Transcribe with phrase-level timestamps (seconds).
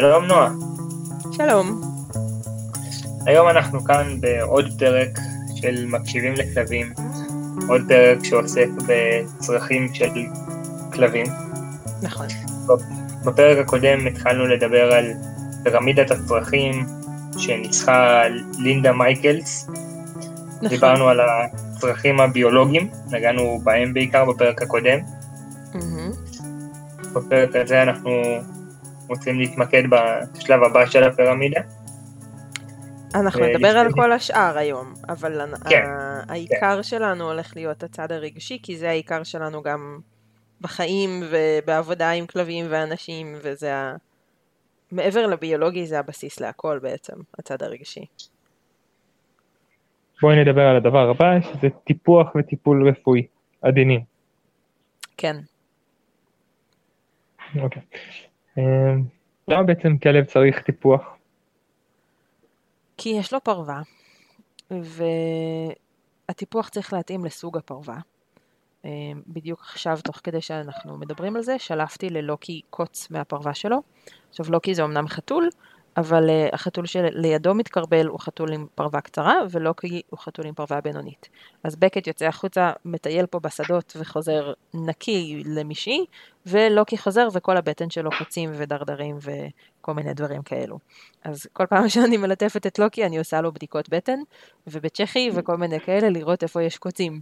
[0.00, 0.50] שלום נועה.
[1.32, 1.80] שלום.
[3.26, 5.18] היום אנחנו כאן בעוד פרק
[5.54, 6.92] של מקשיבים לכלבים,
[7.68, 10.08] עוד פרק שעוסק בצרכים של
[10.92, 11.26] כלבים.
[12.02, 12.26] נכון.
[13.24, 15.12] בפרק הקודם התחלנו לדבר על
[15.64, 16.86] פירמידת הצרכים
[17.38, 18.22] שניסחה
[18.58, 19.68] לינדה מייקלס.
[20.56, 20.68] נכון.
[20.68, 24.98] דיברנו על הצרכים הביולוגיים, נגענו בהם בעיקר בפרק הקודם.
[25.72, 26.42] Mm-hmm.
[27.12, 28.10] בפרק הזה אנחנו
[29.08, 31.60] רוצים להתמקד בשלב הבא של הפירמידה.
[33.14, 35.84] אנחנו נדבר על כל השאר היום, אבל כן,
[36.28, 36.82] העיקר כן.
[36.82, 39.98] שלנו הולך להיות הצד הרגשי, כי זה העיקר שלנו גם
[40.60, 43.96] בחיים ובעבודה עם כלבים ואנשים, וזה ה...
[44.92, 48.04] מעבר לביולוגי זה הבסיס להכל בעצם, הצד הרגשי.
[50.22, 53.26] בואי נדבר על הדבר הבא, שזה טיפוח וטיפול רפואי,
[53.62, 54.00] עדינים.
[55.16, 55.36] כן.
[57.60, 57.82] אוקיי.
[57.82, 58.33] אמ,
[59.48, 61.02] למה בעצם כלב צריך טיפוח?
[62.96, 63.82] כי יש לו פרווה,
[66.28, 67.98] והטיפוח צריך להתאים לסוג הפרווה.
[68.84, 73.82] אמ, בדיוק עכשיו, תוך כדי שאנחנו מדברים על זה, שלפתי ללוקי קוץ מהפרווה שלו.
[74.30, 75.48] עכשיו, לוקי זה אמנם חתול,
[75.96, 80.80] אבל uh, החתול שלידו מתקרבל הוא חתול עם פרווה קצרה, ולוקי הוא חתול עם פרווה
[80.80, 81.28] בינונית.
[81.64, 86.04] אז בקט יוצא החוצה, מטייל פה בשדות וחוזר נקי למשעי,
[86.46, 90.78] ולוקי חוזר וכל הבטן שלו קוצים ודרדרים וכל מיני דברים כאלו.
[91.24, 94.18] אז כל פעם שאני מלטפת את לוקי אני עושה לו בדיקות בטן,
[94.66, 97.20] ובצ'כי וכל מיני כאלה לראות איפה יש קוצים.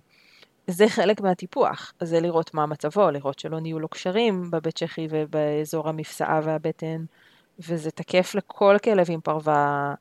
[0.67, 5.89] זה חלק מהטיפוח, זה לראות מה מצבו, לראות שלא נהיו לו קשרים בבית צ'כי ובאזור
[5.89, 7.05] המפסעה והבטן.
[7.59, 9.95] וזה תקף לכל כלב עם פרווה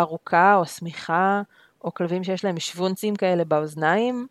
[0.00, 1.42] ארוכה או שמיכה,
[1.84, 4.26] או כלבים שיש להם שוונצים כאלה באוזניים,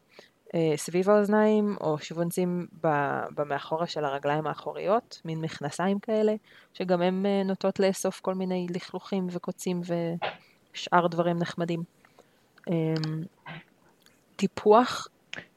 [0.55, 2.67] אה, סביב האוזניים, או שוונצים
[3.35, 6.33] במאחורה של הרגליים האחוריות, מין מכנסיים כאלה,
[6.73, 9.81] שגם הם אה, נוטות לאסוף כל מיני לכלוכים וקוצים
[10.73, 11.83] ושאר דברים נחמדים.
[12.69, 12.93] אמ,
[14.35, 15.07] טיפוח.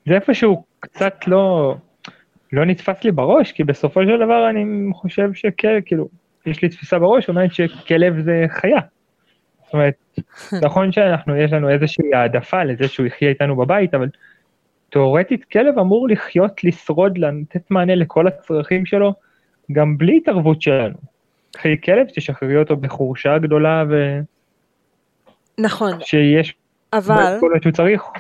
[0.07, 1.75] זה איפשהו קצת לא,
[2.53, 6.09] לא נתפס לי בראש, כי בסופו של דבר אני חושב שכן, כאילו,
[6.47, 8.81] יש לי תפיסה בראש שאומרת שכלב זה חיה.
[9.65, 9.95] זאת אומרת,
[10.67, 14.09] נכון שאנחנו, יש לנו איזושהי העדפה לזה שהוא יחיה איתנו בבית, אבל
[14.91, 19.15] תאורטית כלב אמור לחיות, לשרוד, לתת מענה לכל הצרכים שלו,
[19.73, 20.95] גם בלי התערבות שלנו.
[21.53, 24.19] קחי כלב, תשחררי אותו בחורשה גדולה ו...
[25.59, 25.93] נכון.
[26.01, 26.55] שיש...
[26.93, 27.37] אבל...
[27.41, 28.03] כל מה שהוא צריך.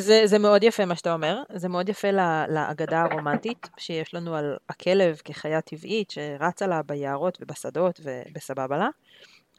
[0.00, 4.34] זה, זה מאוד יפה מה שאתה אומר, זה מאוד יפה לה, להגדה הרומנטית שיש לנו
[4.34, 8.88] על הכלב כחיה טבעית שרצה לה ביערות ובשדות ובסבבה לה.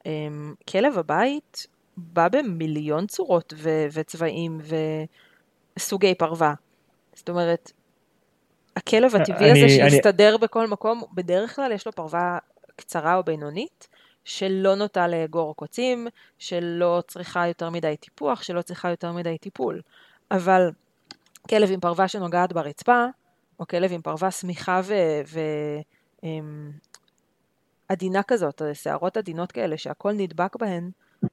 [0.05, 4.59] אמ, כלב הבית בא במיליון צורות ו, וצבעים
[5.77, 6.53] וסוגי פרווה.
[7.13, 7.71] זאת אומרת,
[8.75, 10.37] הכלב הטבעי אני, הזה שהסתדר אני...
[10.37, 12.37] בכל מקום, בדרך כלל יש לו פרווה
[12.75, 13.87] קצרה או בינונית,
[14.25, 19.81] שלא נוטה לאגור קוצים, שלא צריכה יותר מדי טיפוח, שלא צריכה יותר מדי טיפול.
[20.31, 20.71] אבל
[21.49, 23.05] כלב עם פרווה שנוגעת ברצפה,
[23.59, 24.81] או כלב עם פרווה שמיכה
[27.89, 30.89] ועדינה אמ, כזאת, שערות עדינות כאלה שהכל נדבק בהן,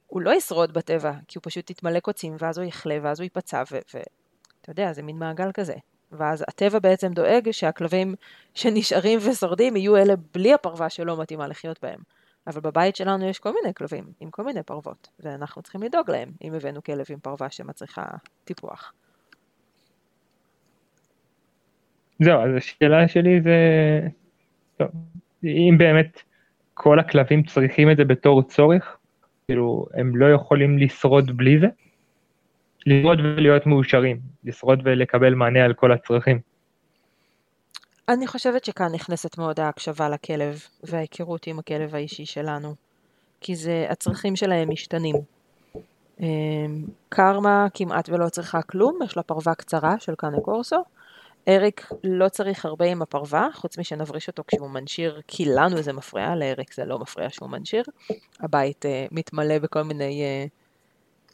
[0.07, 3.63] הוא לא ישרוד בטבע, כי הוא פשוט יתמלא קוצים, ואז הוא יחלה, ואז הוא ייפצע,
[3.71, 3.99] ואתה
[4.67, 5.75] יודע, זה מין מעגל כזה.
[6.11, 8.15] ואז הטבע בעצם דואג שהכלבים
[8.53, 11.99] שנשארים ושורדים יהיו אלה בלי הפרווה שלא מתאימה לחיות בהם.
[12.49, 16.29] אבל בבית שלנו יש כל מיני כלבים עם כל מיני פרוות, ואנחנו צריכים לדאוג להם
[16.43, 18.05] אם הבאנו כלב עם פרווה שמצריכה
[18.43, 18.93] טיפוח.
[22.19, 23.57] זהו, אז השאלה שלי זה,
[24.77, 24.87] טוב,
[25.43, 26.21] אם באמת
[26.73, 28.97] כל הכלבים צריכים את זה בתור צורך,
[29.47, 31.67] כאילו, הם לא יכולים לשרוד בלי זה?
[32.85, 36.39] לשרוד ולהיות מאושרים, לשרוד ולקבל מענה על כל הצרכים.
[38.09, 42.75] אני חושבת שכאן נכנסת מאוד ההקשבה לכלב וההיכרות עם הכלב האישי שלנו,
[43.41, 45.15] כי זה, הצרכים שלהם משתנים.
[46.19, 50.83] אמ, קרמה כמעט ולא צריכה כלום, יש לה פרווה קצרה של קאנה קורסו.
[51.47, 56.35] אריק לא צריך הרבה עם הפרווה, חוץ משנבריש אותו כשהוא מנשיר, כי לנו זה מפריע,
[56.35, 57.83] לאריק זה לא מפריע שהוא מנשיר.
[58.39, 60.49] הבית uh, מתמלא בכל מיני uh,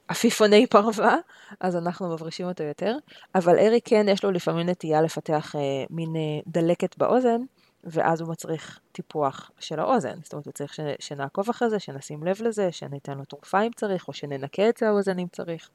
[0.07, 1.17] עפיפוני פרווה,
[1.59, 2.97] אז אנחנו מברישים אותו יותר.
[3.35, 7.41] אבל אריק כן, יש לו לפעמים נטייה לפתח אה, מין אה, דלקת באוזן,
[7.83, 10.15] ואז הוא מצריך טיפוח של האוזן.
[10.23, 13.71] זאת אומרת, הוא צריך ש, שנעקוב אחרי זה, שנשים לב לזה, שניתן לו תרופה אם
[13.75, 15.69] צריך, או שננקה את האוזן אם צריך,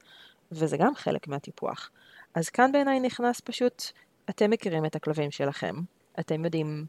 [0.51, 1.89] וזה גם חלק מהטיפוח.
[2.35, 3.83] אז כאן בעיניי נכנס פשוט,
[4.29, 5.75] אתם מכירים את הכלבים שלכם,
[6.19, 6.85] אתם יודעים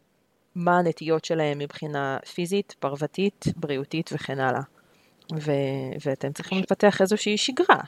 [0.54, 4.62] מה הנטיות שלהם מבחינה פיזית, פרוותית, בריאותית וכן הלאה.
[5.36, 7.80] ו- ואתם צריכים לפתח איזושהי שגרה.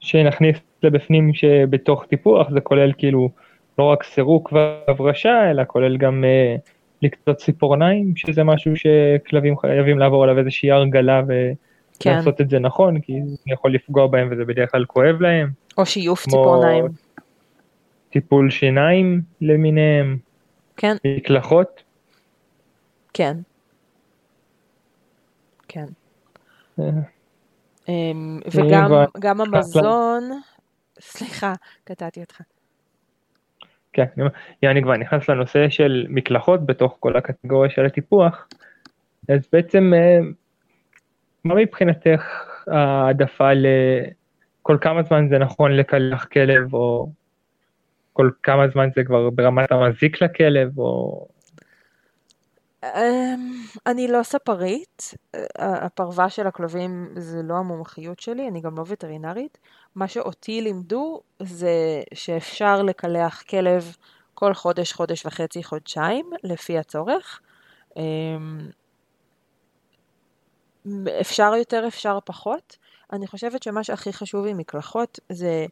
[0.00, 3.30] שנכניס לבפנים שבתוך טיפוח זה כולל כאילו
[3.78, 6.56] לא רק סירוק והברשה, אלא כולל גם אה,
[7.02, 11.22] לקצות ציפורניים, שזה משהו שכלבים חייבים לעבור עליו איזושהי הרגלה
[12.00, 12.10] כן.
[12.10, 15.50] ולעשות את זה נכון, כי זה יכול לפגוע בהם וזה בדרך כלל כואב להם.
[15.78, 16.84] או שיוף ציפורניים.
[18.10, 20.18] טיפול שיניים למיניהם,
[20.76, 21.82] כן, מקלחות.
[23.14, 23.36] כן.
[25.68, 25.86] כן.
[26.80, 26.84] אה,
[27.88, 28.66] אמ, אם
[29.16, 30.30] וגם המזון,
[31.00, 31.52] סליחה,
[31.84, 32.40] קטעתי אותך.
[33.92, 34.06] כן,
[34.62, 38.48] אני כבר נכנס לנושא של מקלחות בתוך כל הקטגוריה של הטיפוח,
[39.28, 40.18] אז בעצם אה,
[41.44, 42.22] מה מבחינתך
[42.66, 47.08] העדפה לכל כמה זמן זה נכון לקלח כלב, או
[48.12, 51.26] כל כמה זמן זה כבר ברמת המזיק לכלב, או...
[52.84, 53.52] אמ,
[53.86, 55.14] אני לא ספרית,
[55.58, 59.58] הפרווה של הכלבים זה לא המומחיות שלי, אני גם לא וטרינרית.
[59.94, 63.96] מה שאותי לימדו זה שאפשר לקלח כלב
[64.34, 67.40] כל חודש, חודש וחצי, חודשיים, לפי הצורך.
[67.96, 68.70] אמ,
[71.20, 72.76] אפשר יותר, אפשר פחות.
[73.12, 75.66] אני חושבת שמה שהכי חשוב עם מקלחות זה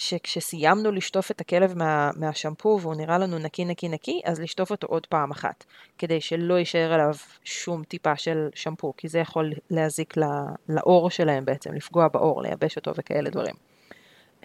[0.00, 4.86] שכשסיימנו לשטוף את הכלב מה, מהשמפו והוא נראה לנו נקי נקי נקי, אז לשטוף אותו
[4.86, 5.64] עוד פעם אחת,
[5.98, 7.14] כדי שלא יישאר עליו
[7.44, 10.22] שום טיפה של שמפו, כי זה יכול להזיק ל-
[10.68, 13.54] לעור שלהם בעצם, לפגוע בעור, לייבש אותו וכאלה דברים.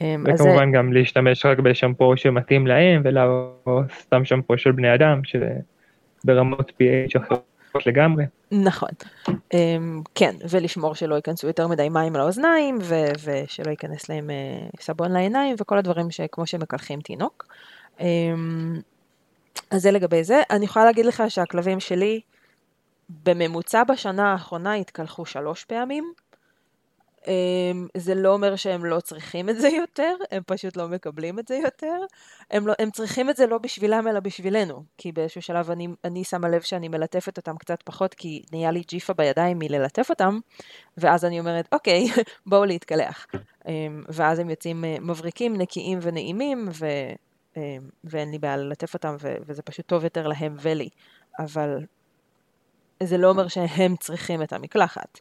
[0.02, 3.52] אמ, אז זה- וכמובן גם להשתמש רק בשמפו שמתאים להם, ולא
[4.00, 5.22] סתם שמפו של בני אדם,
[6.24, 7.46] שברמות pH אחרות
[7.88, 8.26] לגמרי.
[8.52, 8.90] נכון.
[9.54, 15.12] אמ, כן, ולשמור שלא ייכנסו יותר מדי מים לאוזניים, ו- ושלא ייכנס להם אה, סבון
[15.12, 17.46] לעיניים, וכל הדברים שכמו שמקלחים תינוק.
[18.00, 18.80] אמ,
[19.72, 20.42] אז זה לגבי זה.
[20.50, 22.22] אני יכולה להגיד לך שהכלבים שלי,
[23.10, 26.14] בממוצע בשנה האחרונה התקלחו שלוש פעמים.
[27.28, 31.48] אמ, זה לא אומר שהם לא צריכים את זה יותר, הם פשוט לא מקבלים את
[31.48, 32.00] זה יותר.
[32.52, 36.24] הם, לא, הם צריכים את זה לא בשבילם אלא בשבילנו, כי באיזשהו שלב אני, אני
[36.24, 40.40] שמה לב שאני מלטפת אותם קצת פחות, כי נהיה לי ג'יפה בידיים מללטף אותם,
[40.98, 42.08] ואז אני אומרת, אוקיי,
[42.46, 43.26] בואו להתקלח.
[43.68, 46.86] אמ, ואז הם יוצאים אה, מבריקים, נקיים ונעימים, ו,
[47.58, 47.62] אמ,
[48.04, 50.90] ואין לי בעיה ללטף אותם, ו, וזה פשוט טוב יותר להם ולי.
[51.40, 51.86] אבל
[53.04, 55.20] זה לא אומר שהם צריכים את המקלחת.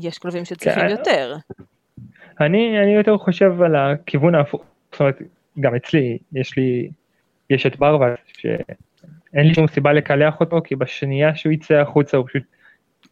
[0.00, 0.88] יש כלבים שצריכים כן.
[0.88, 1.36] יותר.
[2.40, 4.62] אני, אני יותר חושב על הכיוון ההפוך,
[4.92, 5.18] זאת אומרת,
[5.60, 6.90] גם אצלי, יש לי,
[7.50, 12.26] יש את ברווז, שאין לי שום סיבה לקלח אותו, כי בשנייה שהוא יצא החוצה הוא
[12.28, 12.42] פשוט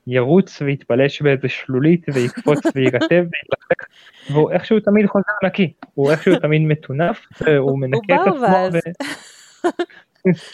[0.06, 3.88] ירוץ ויתפלש באיזה שלולית ויקפוץ ויירטב ויתלחק,
[4.30, 7.26] והוא איכשהו תמיד חוזר נקי, הוא איכשהו תמיד מטונף,
[7.58, 8.68] הוא מנקה את עצמו.
[8.72, 8.78] ו...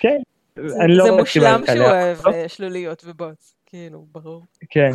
[0.00, 0.18] כן,
[0.66, 2.26] זה, אני לא זה רואה סיבה מושלם שהוא אוהב.
[2.26, 4.44] אה, שלוליות ובוץ, כאילו, ברור.
[4.70, 4.90] כן,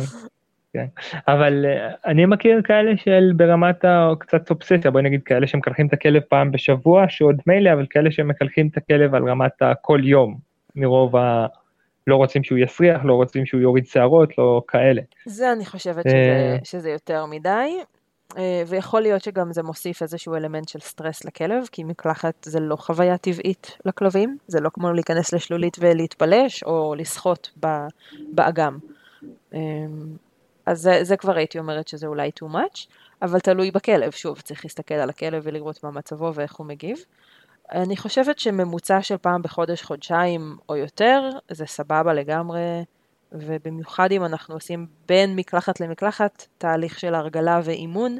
[0.76, 0.86] כן.
[1.28, 6.22] אבל אה, אני מכיר כאלה של ברמת הקצת אובססיה, בואי נגיד כאלה שמקלחים את הכלב
[6.28, 10.36] פעם בשבוע, שעוד מילא, אבל כאלה שמקלחים את הכלב על רמת הכל יום,
[10.76, 11.46] מרוב ה...
[12.06, 15.02] לא רוצים שהוא יסריח, לא רוצים שהוא יוריד שערות, לא כאלה.
[15.26, 16.10] זה אני חושבת אה.
[16.10, 17.80] שזה, שזה יותר מדי,
[18.38, 22.76] אה, ויכול להיות שגם זה מוסיף איזשהו אלמנט של סטרס לכלב, כי מקלחת זה לא
[22.76, 27.50] חוויה טבעית לכלבים, זה לא כמו להיכנס לשלולית ולהתפלש, או לשחות
[28.32, 28.78] באגם.
[30.66, 32.86] אז זה, זה כבר הייתי אומרת שזה אולי too much,
[33.22, 36.98] אבל תלוי בכלב, שוב, צריך להסתכל על הכלב ולראות מה מצבו ואיך הוא מגיב.
[37.72, 42.84] אני חושבת שממוצע של פעם בחודש, חודשיים או יותר, זה סבבה לגמרי,
[43.32, 48.18] ובמיוחד אם אנחנו עושים בין מקלחת למקלחת תהליך של הרגלה ואימון,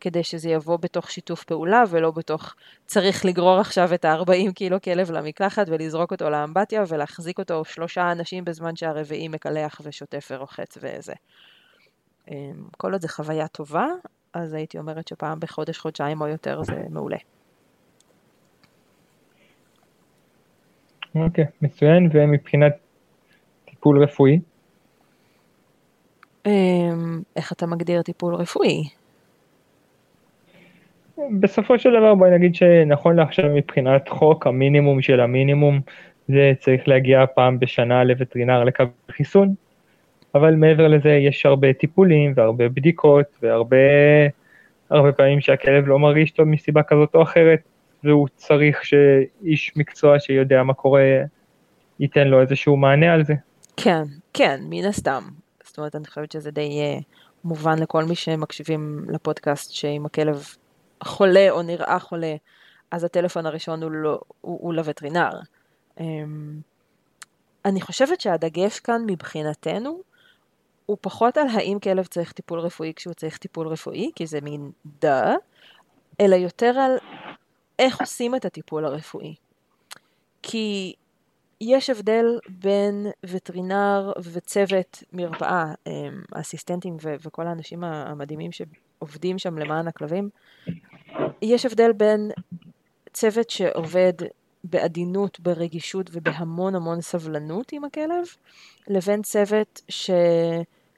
[0.00, 2.54] כדי שזה יבוא בתוך שיתוף פעולה ולא בתוך
[2.86, 8.44] צריך לגרור עכשיו את ה-40 קילו כלב למקלחת ולזרוק אותו לאמבטיה ולהחזיק אותו שלושה אנשים
[8.44, 11.14] בזמן שהרביעי מקלח ושוטף ורוחץ וזה.
[12.30, 13.86] אמ, כל עוד זה חוויה טובה,
[14.32, 17.16] אז הייתי אומרת שפעם בחודש, חודשיים או יותר זה מעולה.
[21.14, 22.72] אוקיי, מצוין, ומבחינת
[23.64, 24.40] טיפול רפואי,
[26.46, 28.84] אמ, איך אתה מגדיר טיפול רפואי?
[31.40, 35.80] בסופו של דבר בואי נגיד שנכון לעכשיו מבחינת חוק המינימום של המינימום
[36.28, 39.54] זה צריך להגיע פעם בשנה לווטרינר לקבל חיסון,
[40.38, 43.76] אבל מעבר לזה יש הרבה טיפולים והרבה בדיקות והרבה
[44.90, 47.60] הרבה פעמים שהכלב לא מרגיש טוב מסיבה כזאת או אחרת
[48.04, 51.02] והוא צריך שאיש מקצוע שיודע מה קורה
[52.00, 53.34] ייתן לו איזשהו מענה על זה.
[53.76, 54.02] כן,
[54.34, 55.22] כן, מן הסתם.
[55.64, 57.02] זאת אומרת, אני חושבת שזה די uh,
[57.44, 60.46] מובן לכל מי שמקשיבים לפודקאסט, שאם הכלב
[61.04, 62.34] חולה או נראה חולה,
[62.90, 65.30] אז הטלפון הראשון הוא, לא, הוא, הוא לווטרינר.
[65.98, 66.02] Um,
[67.64, 70.00] אני חושבת שהדגש כאן מבחינתנו,
[70.88, 74.70] הוא פחות על האם כלב צריך טיפול רפואי כשהוא צריך טיפול רפואי, כי זה מין
[75.00, 75.34] דה,
[76.20, 76.98] אלא יותר על
[77.78, 79.34] איך עושים את הטיפול הרפואי.
[80.42, 80.94] כי
[81.60, 89.88] יש הבדל בין וטרינר וצוות מרפאה, אמ, אסיסטנטים ו- וכל האנשים המדהימים שעובדים שם למען
[89.88, 90.30] הכלבים,
[91.42, 92.30] יש הבדל בין
[93.12, 94.12] צוות שעובד
[94.64, 98.24] בעדינות, ברגישות ובהמון המון סבלנות עם הכלב,
[98.88, 99.82] לבין צוות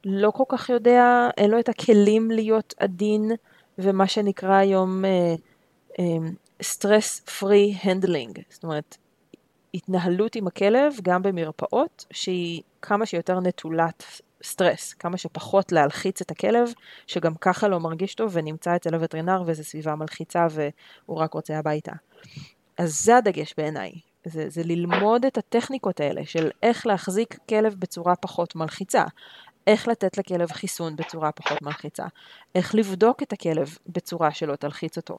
[0.04, 3.30] שלא כל כך יודע, אין לו את הכלים להיות עדין,
[3.78, 5.04] ומה שנקרא היום
[6.62, 8.96] stress free handling, זאת אומרת,
[9.74, 14.04] התנהלות עם הכלב, גם במרפאות, שהיא כמה שיותר נטולת
[14.42, 16.72] סטרס, כמה שפחות להלחיץ את הכלב,
[17.06, 21.92] שגם ככה לא מרגיש טוב ונמצא אצל הווטרינר וזו סביבה מלחיצה והוא רק רוצה הביתה.
[22.78, 23.92] אז זה הדגש בעיניי,
[24.24, 29.04] זה, זה ללמוד את הטכניקות האלה של איך להחזיק כלב בצורה פחות מלחיצה,
[29.70, 32.04] איך לתת לכלב חיסון בצורה פחות מלחיצה,
[32.54, 35.18] איך לבדוק את הכלב בצורה שלא תלחיץ אותו.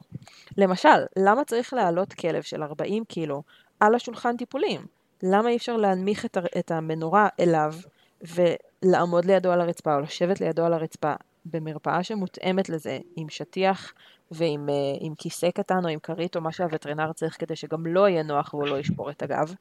[0.58, 3.42] למשל, למה צריך להעלות כלב של 40 קילו
[3.80, 4.86] על השולחן טיפולים?
[5.22, 6.26] למה אי אפשר להנמיך
[6.58, 7.74] את המנורה אליו
[8.22, 13.92] ולעמוד לידו על הרצפה או לשבת לידו על הרצפה במרפאה שמותאמת לזה, עם שטיח
[14.30, 18.08] ועם uh, עם כיסא קטן או עם כרית או מה שהווטרינר צריך כדי שגם לא
[18.08, 19.54] יהיה נוח והוא לא ישבור את הגב,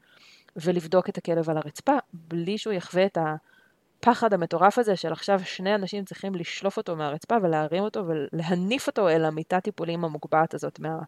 [0.56, 3.18] ולבדוק את הכלב על הרצפה בלי שהוא יחווה את
[4.02, 9.10] הפחד המטורף הזה של עכשיו שני אנשים צריכים לשלוף אותו מהרצפה ולהרים אותו ולהניף אותו
[9.10, 11.00] אל המיטת טיפולים המוגבעת הזאת מה,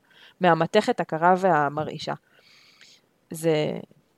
[0.42, 2.14] מהמתכת הקרה והמרעישה.
[3.32, 3.56] זה,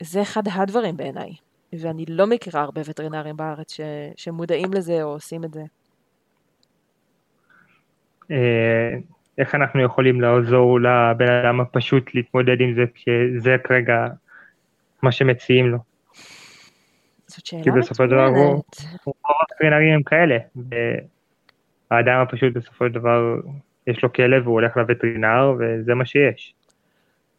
[0.01, 1.31] זה אחד הדברים בעיניי,
[1.73, 3.81] ואני לא מכירה הרבה וטרינרים בארץ ש,
[4.15, 5.63] שמודעים לזה או עושים את זה.
[8.31, 8.91] אה,
[9.37, 14.07] איך אנחנו יכולים לעזור לבן אדם הפשוט להתמודד עם זה, כשזה כרגע
[15.01, 15.94] מה שמציעים לו.
[17.35, 18.63] זאת שאלה כי בסופו של דבר הוא,
[19.05, 23.35] רוב הטרינרים הם כאלה, והאדם הפשוט בסופו של דבר
[23.87, 26.53] יש לו כלב והוא הולך לווטרינר וזה מה שיש.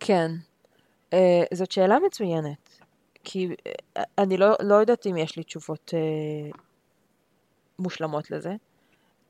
[0.00, 0.30] כן,
[1.10, 1.16] uh,
[1.54, 2.80] זאת שאלה מצוינת,
[3.24, 6.58] כי uh, אני לא, לא יודעת אם יש לי תשובות uh,
[7.78, 8.54] מושלמות לזה.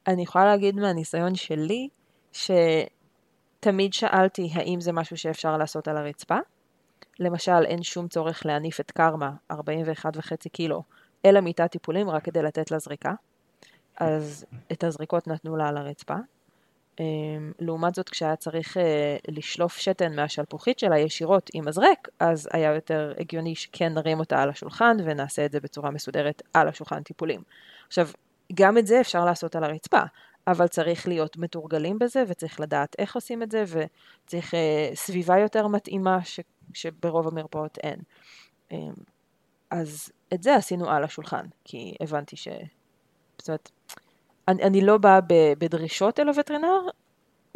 [0.06, 1.88] אני יכולה להגיד מהניסיון שלי,
[2.32, 6.38] שתמיד שאלתי האם זה משהו שאפשר לעשות על הרצפה.
[7.20, 9.58] למשל, אין שום צורך להניף את קרמה, 41.5
[10.52, 10.82] קילו,
[11.24, 13.14] אל המיטת טיפולים רק כדי לתת לה זריקה.
[13.96, 16.16] אז את הזריקות נתנו לה על הרצפה.
[17.00, 22.74] אמ, לעומת זאת, כשהיה צריך אה, לשלוף שתן מהשלפוחית שלה ישירות עם מזרק, אז היה
[22.74, 27.42] יותר הגיוני שכן נרים אותה על השולחן ונעשה את זה בצורה מסודרת על השולחן טיפולים.
[27.86, 28.08] עכשיו,
[28.54, 30.02] גם את זה אפשר לעשות על הרצפה,
[30.46, 35.66] אבל צריך להיות מתורגלים בזה וצריך לדעת איך עושים את זה וצריך אה, סביבה יותר
[35.66, 36.40] מתאימה ש,
[36.74, 37.98] שברוב המרפאות אין.
[38.72, 38.78] אה,
[39.70, 42.48] אז את זה עשינו על השולחן, כי הבנתי ש...
[43.38, 43.70] זאת אומרת,
[44.48, 45.20] אני, אני לא באה
[45.58, 46.80] בדרישות אל הווטרינר,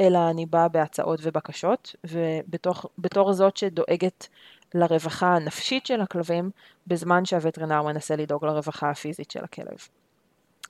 [0.00, 4.29] אלא אני באה בהצעות ובקשות, ובתור זאת שדואגת
[4.75, 6.50] לרווחה הנפשית של הכלבים,
[6.87, 9.76] בזמן שהווטרינר מנסה לדאוג לרווחה הפיזית של הכלב.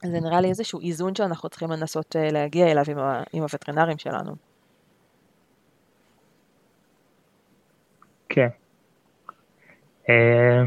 [0.03, 3.99] זה נראה לי איזשהו איזון שאנחנו צריכים לנסות אה, להגיע אליו עם, ה, עם הווטרינרים
[3.99, 4.50] שלנו.
[8.31, 8.49] כן.
[10.09, 10.63] אה,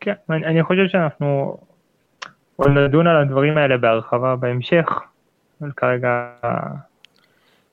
[0.00, 1.58] כן, אני, אני חושב שאנחנו
[2.56, 5.00] עוד נדון על הדברים האלה בהרחבה בהמשך,
[5.60, 6.32] אבל כרגע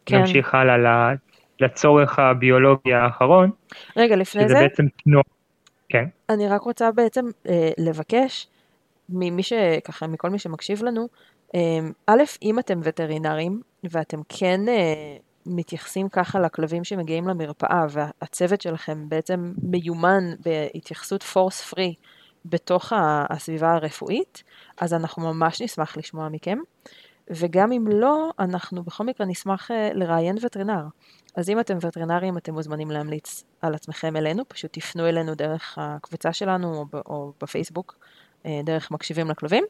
[0.05, 0.19] כן.
[0.19, 1.11] נמשיך הלאה
[1.59, 3.51] לצורך הביולוגי האחרון.
[3.97, 5.23] רגע, לפני זה, בעצם תנועה.
[5.89, 6.05] כן.
[6.29, 8.47] אני רק רוצה בעצם אה, לבקש
[9.09, 11.07] ממי שככה, מכל מי שמקשיב לנו,
[11.53, 15.17] אמ, א', אם אתם וטרינרים ואתם כן אה,
[15.49, 21.95] מתייחסים ככה לכלבים שמגיעים למרפאה והצוות שלכם בעצם מיומן בהתייחסות פורס פרי
[22.45, 22.93] בתוך
[23.29, 24.43] הסביבה הרפואית,
[24.81, 26.57] אז אנחנו ממש נשמח לשמוע מכם.
[27.29, 30.83] וגם אם לא, אנחנו בכל מקרה נשמח אה, לראיין וטרינר.
[31.35, 36.33] אז אם אתם וטרינרים, אתם מוזמנים להמליץ על עצמכם אלינו, פשוט תפנו אלינו דרך הקבוצה
[36.33, 37.97] שלנו או, בפייסבוק,
[38.45, 39.63] אה, דרך מקשיבים לכלבים.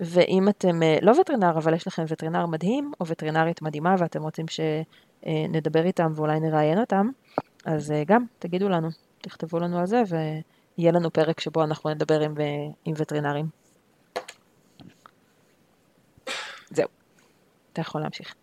[0.00, 4.48] ואם אתם אה, לא וטרינר, אבל יש לכם וטרינר מדהים, או וטרינרית מדהימה, ואתם רוצים
[5.24, 7.08] שנדבר איתם ואולי נראיין אותם,
[7.64, 8.88] אז אה, גם תגידו לנו,
[9.20, 12.34] תכתבו לנו על זה, ויהיה לנו פרק שבו אנחנו נדבר עם,
[12.84, 13.46] עם וטרינרים.
[16.70, 16.88] זהו,
[17.72, 18.34] אתה יכול להמשיך.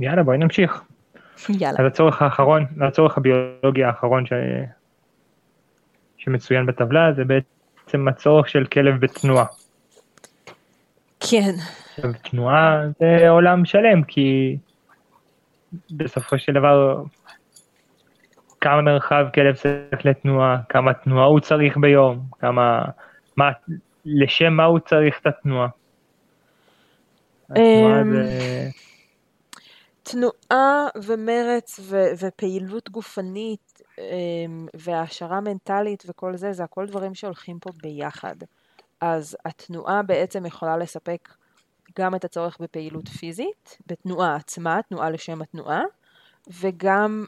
[0.00, 0.82] יאללה, בואי נמשיך.
[1.48, 1.78] יאללה.
[1.78, 4.32] אז הצורך האחרון, הצורך הביולוגי האחרון ש...
[6.16, 9.44] שמצוין בטבלה זה בעצם הצורך של כלב בתנועה.
[11.20, 11.52] כן.
[12.22, 14.56] תנועה זה עולם שלם, כי
[15.90, 17.02] בסופו של דבר,
[18.60, 22.84] כמה מרחב כלב צריך לתנועה, כמה תנועה הוא צריך ביום, כמה,
[23.36, 23.50] מה,
[24.04, 25.68] לשם מה הוא צריך את התנועה.
[27.50, 28.68] התנועה אמ, זה...
[30.02, 37.70] תנועה ומרץ ו- ופעילות גופנית אמ, והעשרה מנטלית וכל זה, זה הכל דברים שהולכים פה
[37.82, 38.36] ביחד.
[39.00, 41.28] אז התנועה בעצם יכולה לספק
[41.98, 45.82] גם את הצורך בפעילות פיזית, בתנועה עצמה, תנועה לשם התנועה,
[46.60, 47.24] וגם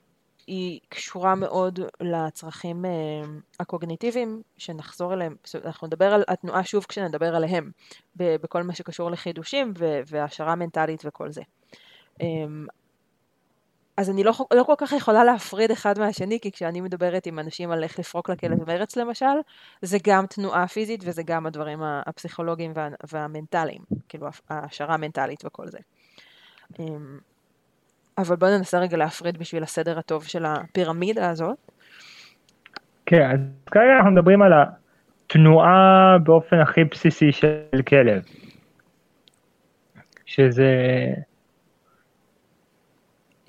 [0.46, 2.90] היא קשורה מאוד לצרכים אה,
[3.60, 7.70] הקוגניטיביים, שנחזור אליהם, אנחנו נדבר על התנועה שוב כשנדבר עליהם,
[8.16, 9.72] בכל מה שקשור לחידושים
[10.06, 11.42] והעשרה מנטלית וכל זה.
[13.96, 17.70] אז אני לא, לא כל כך יכולה להפריד אחד מהשני, כי כשאני מדברת עם אנשים
[17.70, 19.36] על איך לפרוק לכלב מרץ למשל,
[19.82, 25.78] זה גם תנועה פיזית וזה גם הדברים הפסיכולוגיים וה, והמנטליים, כאילו ההשערה המנטלית וכל זה.
[26.78, 27.18] אמ,
[28.18, 31.56] אבל בואו ננסה רגע להפריד בשביל הסדר הטוב של הפירמידה הזאת.
[33.06, 38.22] כן, אז כרגע אנחנו מדברים על התנועה באופן הכי בסיסי של כלב.
[40.26, 40.72] שזה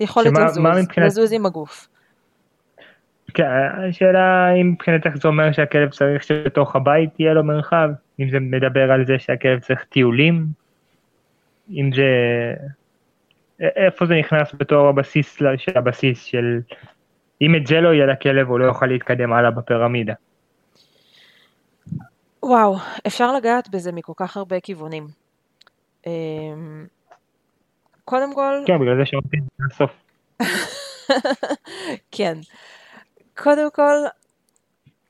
[0.00, 1.06] יכולת שמה, לזוז, מבחינת...
[1.06, 1.88] לזוז עם הגוף.
[3.34, 3.44] כן,
[3.88, 7.88] השאלה אם מבחינתך זה אומר שהכלב צריך שבתוך הבית יהיה לו מרחב,
[8.20, 10.46] אם זה מדבר על זה שהכלב צריך טיולים,
[11.70, 12.04] אם זה...
[13.60, 16.60] איפה זה נכנס בתור הבסיס של הבסיס של...
[17.42, 20.14] אם את זה לא יהיה לכלב הוא לא יוכל להתקדם הלאה בפירמידה.
[22.42, 22.76] וואו,
[23.06, 25.06] אפשר לגעת בזה מכל כך הרבה כיוונים.
[28.08, 28.62] קודם כל...
[28.66, 29.90] כן, בגלל זה שאמרתי לסוף.
[32.16, 32.38] כן.
[33.36, 33.96] קודם כל,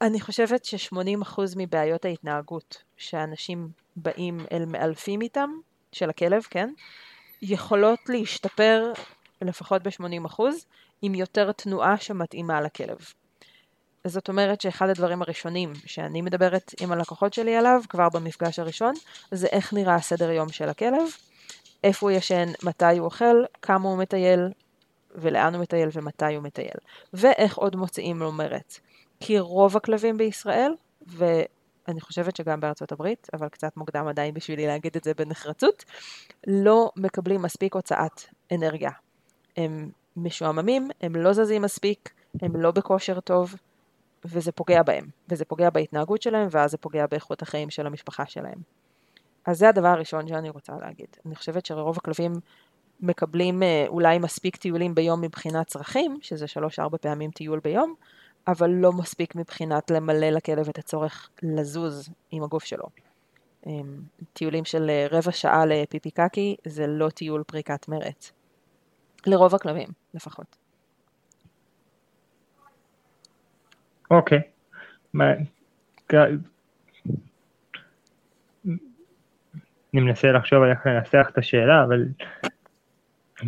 [0.00, 5.50] אני חושבת ש-80% מבעיות ההתנהגות שאנשים באים אל מאלפים איתם,
[5.92, 6.70] של הכלב, כן,
[7.42, 8.92] יכולות להשתפר
[9.42, 10.42] לפחות ב-80%
[11.02, 12.98] עם יותר תנועה שמתאימה לכלב.
[14.04, 18.94] זאת אומרת שאחד הדברים הראשונים שאני מדברת עם הלקוחות שלי עליו, כבר במפגש הראשון,
[19.30, 21.02] זה איך נראה הסדר יום של הכלב,
[21.84, 24.48] איפה הוא ישן, מתי הוא אוכל, כמה הוא מטייל,
[25.14, 26.76] ולאן הוא מטייל ומתי הוא מטייל.
[27.12, 28.80] ואיך עוד מוציאים לו מרץ.
[29.20, 30.74] כי רוב הכלבים בישראל,
[31.06, 35.84] ואני חושבת שגם בארצות הברית, אבל קצת מוקדם עדיין בשבילי להגיד את זה בנחרצות,
[36.46, 38.22] לא מקבלים מספיק הוצאת
[38.52, 38.90] אנרגיה.
[39.56, 43.54] הם משועממים, הם לא זזים מספיק, הם לא בכושר טוב,
[44.24, 48.77] וזה פוגע בהם, וזה פוגע בהתנהגות שלהם, ואז זה פוגע באיכות החיים של המשפחה שלהם.
[49.48, 51.06] אז זה הדבר הראשון שאני רוצה להגיד.
[51.26, 52.32] אני חושבת שרוב הכלבים
[53.00, 57.94] מקבלים אה, אולי מספיק טיולים ביום מבחינת צרכים, שזה שלוש-ארבע פעמים טיול ביום,
[58.48, 62.84] אבל לא מספיק מבחינת למלא לכלב את הצורך לזוז עם הגוף שלו.
[63.66, 64.00] אמ,
[64.32, 68.32] טיולים של אה, רבע שעה לפיפי קקי זה לא טיול פריקת מרץ.
[69.26, 70.56] לרוב הכלבים, לפחות.
[74.10, 74.40] אוקיי.
[79.94, 82.04] אני מנסה לחשוב על איך לנסח את השאלה, אבל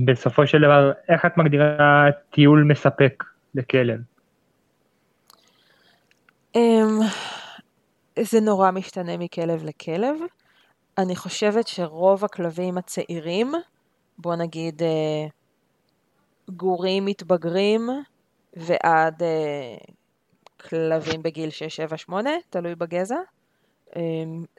[0.04, 3.24] בסופו של דבר, איך את מגדירה טיול מספק
[3.54, 4.00] לכלב?
[6.54, 6.98] אמ,
[8.20, 10.16] זה נורא משתנה מכלב לכלב.
[10.98, 13.52] אני חושבת שרוב הכלבים הצעירים,
[14.18, 15.26] בוא נגיד אה,
[16.50, 17.88] גורים מתבגרים
[18.56, 19.76] ועד אה,
[20.68, 23.16] כלבים בגיל 6, 7, 8, תלוי בגזע,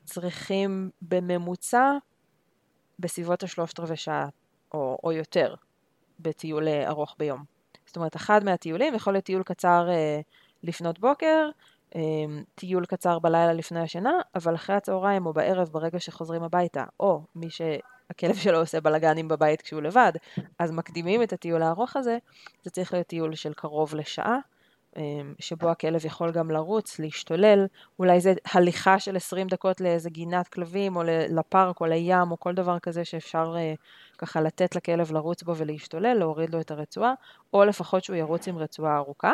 [0.06, 1.91] צריכים בממוצע
[3.00, 4.28] בסביבות השלושת רבעי שעה
[4.74, 5.56] או, או יותר
[6.20, 7.44] בטיול אה, ארוך ביום.
[7.86, 10.22] זאת אומרת, אחד מהטיולים יכול להיות טיול קצר אה,
[10.63, 11.50] לפנות בוקר,
[11.96, 12.02] אה,
[12.56, 17.50] טיול קצר בלילה לפני השינה, אבל אחרי הצהריים או בערב ברגע שחוזרים הביתה, או מי
[17.50, 20.12] שהכלב שלו עושה בלאגנים בבית כשהוא לבד,
[20.60, 22.17] אז מקדימים את הטיול הארוך הזה,
[22.63, 24.41] זה צריך להיות טיול של קרוב לשעה, אמ,
[25.39, 27.65] שבו הכלב יכול גם לרוץ, להשתולל,
[27.99, 32.54] אולי זה הליכה של 20 דקות לאיזה גינת כלבים, או לפארק, או לים, או כל
[32.54, 33.73] דבר כזה שאפשר אה,
[34.17, 37.13] ככה לתת לכלב לרוץ בו ולהשתולל, להוריד לו את הרצועה,
[37.54, 39.34] או לפחות שהוא ירוץ עם רצועה ארוכה,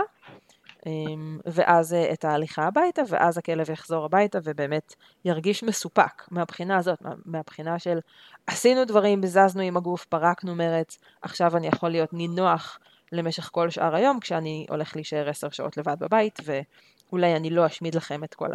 [0.86, 7.00] אמ, ואז אה, את ההליכה הביתה, ואז הכלב יחזור הביתה ובאמת ירגיש מסופק מהבחינה הזאת,
[7.26, 8.00] מהבחינה של
[8.48, 12.80] עשינו דברים, זזנו עם הגוף, פרקנו מרץ, עכשיו אני יכול להיות נינוח.
[13.12, 17.96] למשך כל שאר היום, כשאני הולך להישאר עשר שעות לבד בבית, ואולי אני לא אשמיד
[17.96, 18.50] לכם את כל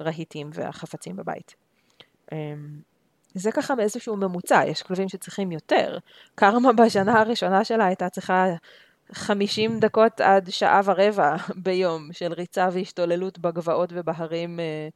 [0.00, 1.54] הרהיטים והחפצים בבית.
[2.32, 2.80] אמ,
[3.34, 5.98] זה ככה באיזשהו ממוצע, יש כלבים שצריכים יותר.
[6.34, 8.46] קרמה בשנה הראשונה שלה הייתה צריכה
[9.12, 14.88] 50 דקות עד שעה ורבע ביום של ריצה והשתוללות בגבעות ובהרים אה,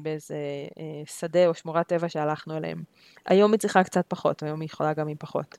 [0.00, 0.36] באיזה
[0.78, 2.82] אה, שדה או שמורת טבע שהלכנו אליהם.
[3.26, 5.58] היום היא צריכה קצת פחות, היום היא יכולה גם עם פחות.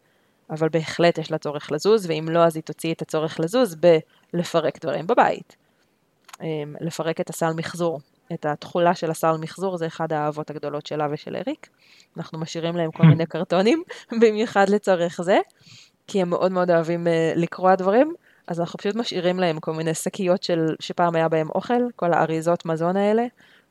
[0.49, 3.75] אבל בהחלט יש לה צורך לזוז, ואם לא, אז היא תוציא את הצורך לזוז
[4.33, 5.55] בלפרק דברים בבית.
[6.41, 7.99] אמ, לפרק את הסל מחזור.
[8.33, 11.69] את התכולה של הסל מחזור זה אחד האהבות הגדולות שלה ושל אריק.
[12.17, 13.07] אנחנו משאירים להם כל hmm.
[13.07, 13.83] מיני קרטונים,
[14.21, 15.39] במיוחד לצורך זה,
[16.07, 18.13] כי הם מאוד מאוד אוהבים uh, לקרוע דברים,
[18.47, 22.65] אז אנחנו פשוט משאירים להם כל מיני שקיות של, שפעם היה בהם אוכל, כל האריזות
[22.65, 23.25] מזון האלה,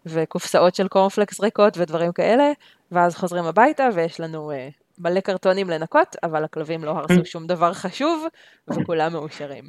[0.06, 2.52] וקופסאות של קורנפלקס ריקות ודברים כאלה,
[2.92, 7.72] ואז חוזרים הביתה ויש לנו אה, מלא קרטונים לנקות, אבל הכלבים לא הרסו שום דבר
[7.72, 8.26] חשוב,
[8.68, 9.64] וכולם מאושרים.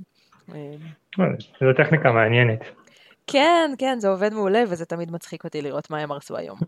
[0.55, 0.71] אה,
[1.59, 2.59] זו טכניקה מעניינת.
[3.27, 6.59] כן, כן, זה עובד מעולה, וזה תמיד מצחיק אותי לראות מה הם הרסו היום.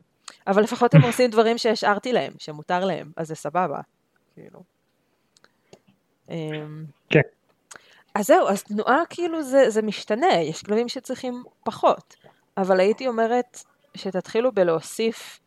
[0.48, 3.80] אבל לפחות הם עושים דברים שהשארתי להם, שמותר להם, אז זה סבבה.
[4.34, 4.64] כאילו.
[6.30, 7.22] אמ, כן.
[8.16, 12.16] אז זהו, אז תנועה כאילו זה, זה משתנה, יש כלבים שצריכים פחות,
[12.58, 13.60] אבל הייתי אומרת
[13.96, 15.40] שתתחילו בלהוסיף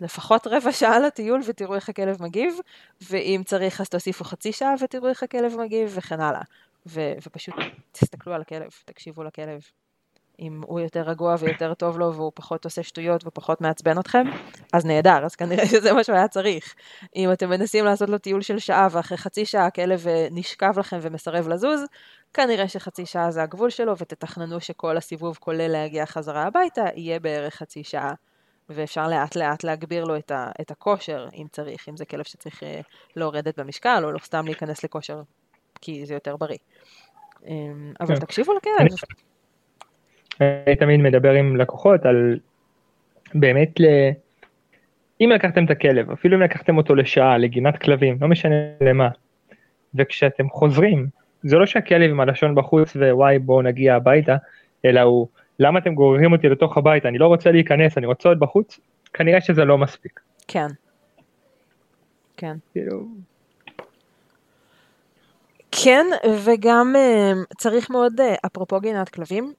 [0.00, 2.54] לפחות רבע שעה לטיול ותראו איך הכלב מגיב,
[3.10, 6.42] ואם צריך אז תוסיפו חצי שעה ותראו איך הכלב מגיב וכן הלאה.
[6.86, 7.54] ו- ופשוט
[7.92, 9.60] תסתכלו על הכלב, תקשיבו לכלב.
[10.40, 14.26] אם הוא יותר רגוע ויותר טוב לו והוא פחות עושה שטויות ופחות מעצבן אתכם,
[14.72, 16.74] אז נהדר, אז כנראה שזה מה שהוא היה צריך.
[17.16, 20.98] אם אתם מנסים לעשות לו טיול של שעה ואחרי חצי שעה הכלב אה, נשכב לכם
[21.02, 21.84] ומסרב לזוז,
[22.34, 27.54] כנראה שחצי שעה זה הגבול שלו ותתכננו שכל הסיבוב כולל להגיע חזרה הביתה יהיה בערך
[27.54, 28.14] חצי שעה.
[28.70, 32.62] ואפשר לאט לאט להגביר לו את, ה, את הכושר אם צריך, אם זה כלב שצריך
[32.62, 32.80] אה,
[33.16, 35.22] לרדת במשקל או לא סתם להיכנס לכושר
[35.80, 36.58] כי זה יותר בריא.
[37.46, 38.20] אמ, אבל כן.
[38.20, 38.96] תקשיבו לכלב.
[40.40, 42.38] אני תמיד מדבר עם לקוחות על
[43.34, 43.84] באמת ל...
[45.20, 49.08] אם לקחתם את הכלב, אפילו אם לקחתם אותו לשעה, לגינת כלבים, לא משנה למה,
[49.94, 51.06] וכשאתם חוזרים,
[51.42, 54.36] זה לא שהכלב עם הלשון בחוץ ווואי בואו נגיע הביתה,
[54.84, 55.28] אלא הוא,
[55.60, 58.80] למה אתם גוררים אותי לתוך הבית, אני לא רוצה להיכנס, אני רוצה להיות בחוץ,
[59.12, 60.20] כנראה שזה לא מספיק.
[60.48, 60.66] כן.
[62.36, 62.56] כן.
[62.72, 63.04] כאילו...
[65.72, 66.06] כן,
[66.44, 69.52] וגם אה, צריך מאוד, אה, אפרופו גינת כלבים,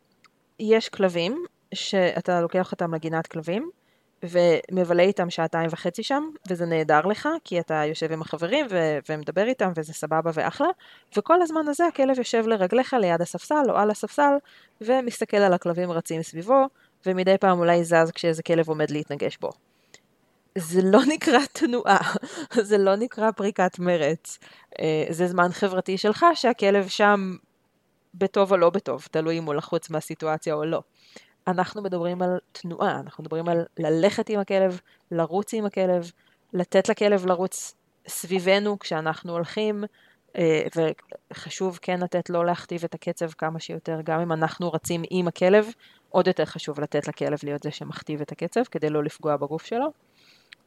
[0.60, 3.70] יש כלבים שאתה לוקח אותם לגינת כלבים
[4.24, 9.48] ומבלה איתם שעתיים וחצי שם, וזה נהדר לך, כי אתה יושב עם החברים ו- ומדבר
[9.48, 10.68] איתם וזה סבבה ואחלה,
[11.18, 14.34] וכל הזמן הזה הכלב יושב לרגליך ליד הספסל או על הספסל,
[14.82, 16.66] ומסתכל על הכלבים רצים סביבו,
[17.06, 19.50] ומדי פעם אולי זז כשאיזה כלב עומד להתנגש בו.
[20.58, 22.00] זה לא נקרא תנועה,
[22.70, 24.40] זה לא נקרא פריקת מרץ.
[24.80, 27.36] אה, זה זמן חברתי שלך שהכלב שם
[28.14, 30.82] בטוב או לא בטוב, תלוי אם הוא לחוץ מהסיטואציה או לא.
[31.48, 34.80] אנחנו מדברים על תנועה, אנחנו מדברים על ללכת עם הכלב,
[35.12, 36.12] לרוץ עם הכלב,
[36.54, 37.76] לתת לכלב לרוץ
[38.08, 39.84] סביבנו כשאנחנו הולכים,
[40.36, 40.64] אה,
[41.32, 45.68] וחשוב כן לתת לא להכתיב את הקצב כמה שיותר, גם אם אנחנו רצים עם הכלב,
[46.10, 49.92] עוד יותר חשוב לתת לכלב להיות זה שמכתיב את הקצב כדי לא לפגוע בגוף שלו.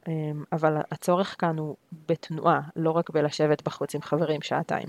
[0.09, 0.13] אה,
[0.53, 1.77] אבל הצורך כאן הוא
[2.09, 4.89] בתנועה, לא רק בלשבת בחוץ עם חברים שעתיים.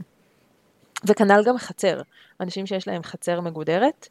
[1.07, 2.01] וכנ"ל גם חצר,
[2.41, 4.07] אנשים שיש להם חצר מגודרת,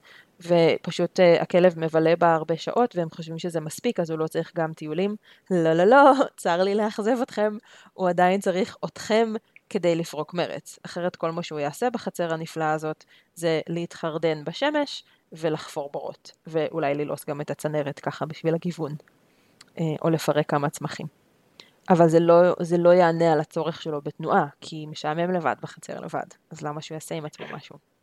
[0.46, 4.52] ופשוט uh, הכלב מבלה בה הרבה שעות והם חושבים שזה מספיק אז הוא לא צריך
[4.56, 5.16] גם טיולים.
[5.50, 7.56] לא לא לא, צר לי לאכזב אתכם,
[7.92, 9.32] הוא עדיין צריך אתכם
[9.70, 10.78] כדי לפרוק מרץ.
[10.86, 13.04] אחרת כל מה שהוא יעשה בחצר הנפלאה הזאת
[13.34, 18.94] זה להתחרדן בשמש ולחפור בורות, ואולי ללעוס גם את הצנרת ככה בשביל הגיוון,
[19.80, 21.06] אה, או לפרק כמה צמחים.
[21.90, 26.26] אבל זה לא, זה לא יענה על הצורך שלו בתנועה, כי משעמם לבד בחצר לבד,
[26.50, 27.93] אז למה שהוא יעשה עם עצמו משהו?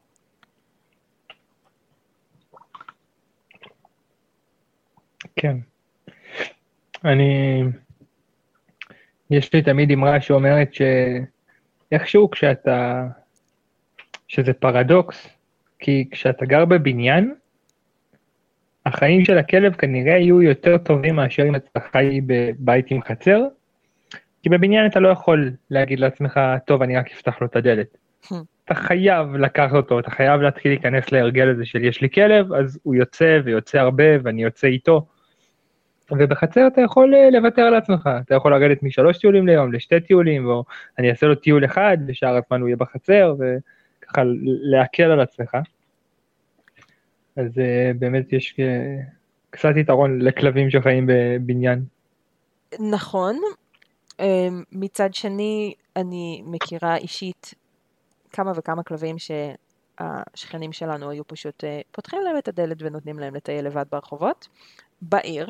[5.36, 5.58] כן.
[7.06, 7.64] אני...
[9.30, 13.08] יש לי תמיד אמרה שאומרת שאיכשהו כשאתה...
[14.28, 15.28] שזה פרדוקס,
[15.80, 17.34] כי כשאתה גר בבניין,
[18.86, 23.42] החיים של הכלב כנראה יהיו יותר טובים מאשר אם אתה חי בבית עם חצר,
[24.44, 27.98] כי בבניין אתה לא יכול להגיד לעצמך, טוב, אני רק אפתח לו את הדלת.
[28.66, 32.80] אתה חייב לקחת אותו, אתה חייב להתחיל להיכנס להרגל הזה של יש לי כלב, אז
[32.84, 35.06] הוא יוצא ויוצא הרבה ואני יוצא איתו.
[36.20, 40.46] ובחצר אתה יכול אה, לוותר על עצמך, אתה יכול לרדת משלוש טיולים ליום לשתי טיולים,
[40.46, 40.64] או
[41.00, 45.58] אני אעשה לו טיול אחד, ושאר הזמן הוא יהיה בחצר, וככה להקל על עצמך.
[47.36, 49.04] אז uh, באמת יש uh,
[49.50, 51.84] קצת יתרון לכלבים שחיים בבניין.
[52.92, 53.40] נכון,
[54.72, 57.54] מצד שני אני מכירה אישית
[58.32, 63.86] כמה וכמה כלבים שהשכנים שלנו היו פשוט פותחים להם את הדלת ונותנים להם לטייל לבד
[63.92, 64.48] ברחובות,
[65.02, 65.50] בעיר,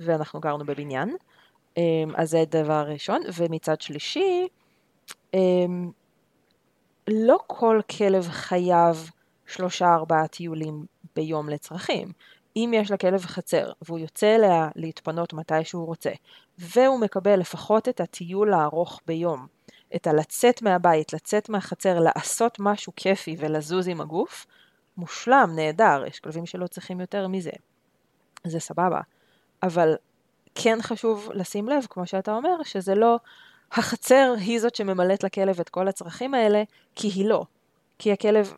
[0.00, 1.16] ואנחנו גרנו בבניין,
[1.76, 1.82] אמ,
[2.16, 4.48] אז זה דבר ראשון, ומצד שלישי,
[5.34, 5.90] אמ,
[7.08, 9.10] לא כל כלב חייב
[9.46, 12.12] שלושה ארבעה טיולים ביום לצרכים.
[12.56, 16.10] אם יש לכלב חצר והוא יוצא אליה להתפנות מתי שהוא רוצה,
[16.58, 19.46] והוא מקבל לפחות את הטיול הארוך ביום,
[19.96, 24.46] את הלצאת מהבית, לצאת מהחצר, לעשות משהו כיפי ולזוז עם הגוף,
[24.96, 27.50] מושלם, נהדר, יש כלבים שלא צריכים יותר מזה.
[28.44, 29.00] זה סבבה.
[29.64, 29.94] אבל
[30.54, 33.18] כן חשוב לשים לב, כמו שאתה אומר, שזה לא
[33.72, 36.62] החצר היא זאת שממלאת לכלב את כל הצרכים האלה,
[36.94, 37.44] כי היא לא.
[37.98, 38.54] כי הכלב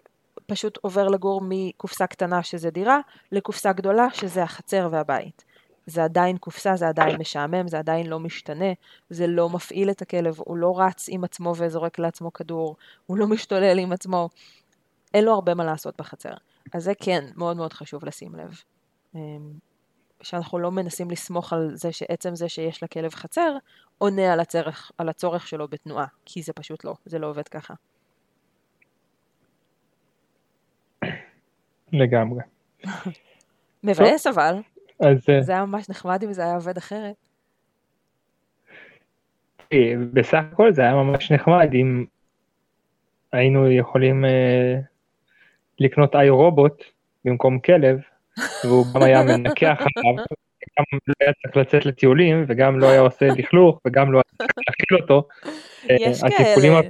[0.46, 2.98] פשוט עובר לגור מקופסה קטנה שזה דירה,
[3.32, 5.44] לקופסה גדולה שזה החצר והבית.
[5.86, 8.72] זה עדיין קופסה, זה עדיין משעמם, זה עדיין לא משתנה,
[9.10, 13.26] זה לא מפעיל את הכלב, הוא לא רץ עם עצמו וזורק לעצמו כדור, הוא לא
[13.26, 14.28] משתולל עם עצמו,
[15.14, 16.32] אין לו הרבה מה לעשות בחצר.
[16.74, 18.62] אז זה כן, מאוד מאוד חשוב לשים לב.
[20.22, 23.56] שאנחנו לא מנסים לסמוך על זה שעצם זה שיש לכלב חצר,
[23.98, 27.74] עונה על הצורך, על הצורך שלו בתנועה, כי זה פשוט לא, זה לא עובד ככה.
[31.92, 32.42] לגמרי.
[33.84, 34.54] מבאס אבל,
[35.00, 37.14] אז אה, זה היה ממש נחמד אם זה היה עובד אחרת.
[40.12, 42.04] בסך הכל זה היה ממש נחמד אם
[43.32, 44.80] היינו יכולים אה,
[45.78, 46.84] לקנות איי רובוט
[47.24, 48.00] במקום כלב,
[48.64, 50.24] והוא גם היה מנקח עליו,
[50.78, 54.52] גם לא היה צריך לצאת לטיולים, וגם לא היה עושה לכלוך, וגם לא היה צריך
[54.68, 55.28] להכיל אותו.
[55.90, 56.80] אה, יש כאלה,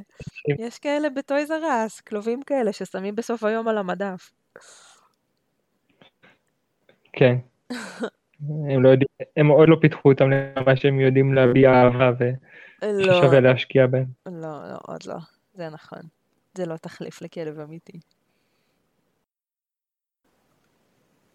[0.59, 4.33] יש כאלה בטויז אר אס, כלובים כאלה ששמים בסוף היום על המדף.
[7.13, 7.37] כן.
[8.71, 12.11] הם לא יודעים, הם עוד לא פיתחו אותם למה שהם יודעים להביע אהבה
[12.83, 14.07] לא, וששווה להשקיע בהם.
[14.27, 15.17] לא, לא, עוד לא,
[15.55, 15.99] זה נכון.
[16.55, 18.01] זה לא תחליף לכלב אמיתי.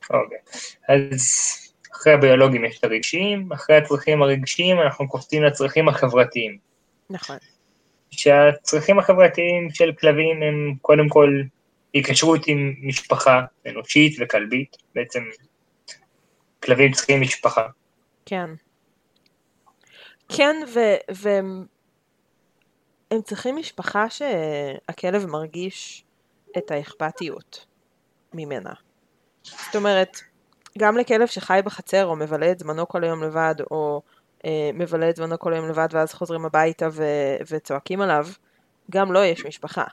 [0.10, 0.38] אוקיי.
[0.88, 1.22] אז
[1.94, 6.58] אחרי הביולוגים יש את הרגשיים, אחרי הצרכים הרגשיים אנחנו קופצים לצרכים החברתיים.
[7.10, 7.38] נכון.
[8.12, 11.42] שהצרכים החברתיים של כלבים הם קודם כל
[11.94, 15.24] היקשרות עם משפחה אנושית וכלבית, בעצם
[16.64, 17.68] כלבים צריכים משפחה.
[18.26, 18.50] כן.
[20.30, 21.66] כן, ו- והם
[23.12, 26.04] הם צריכים משפחה שהכלב מרגיש
[26.58, 27.66] את האכפתיות
[28.34, 28.74] ממנה.
[29.44, 30.22] זאת אומרת,
[30.78, 34.02] גם לכלב שחי בחצר או מבלה את זמנו כל היום לבד, או
[34.46, 38.28] אה, מבלה את זמנו כל היום לבד ואז חוזרים הביתה ו- וצועקים עליו,
[38.92, 39.84] גם לו יש משפחה.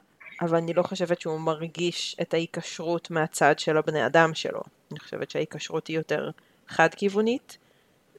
[0.41, 4.61] אבל אני לא חושבת שהוא מרגיש את ההיקשרות מהצד של הבני אדם שלו.
[4.91, 6.31] אני חושבת שההיקשרות היא יותר
[6.69, 7.59] חד-כיוונית,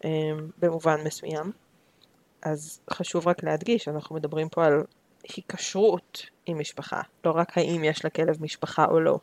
[0.06, 0.10] אה,
[0.60, 1.52] במובן מסוים.
[2.42, 4.84] אז חשוב רק להדגיש, אנחנו מדברים פה על
[5.24, 9.20] היקשרות עם משפחה, לא רק האם יש לכלב משפחה או לא.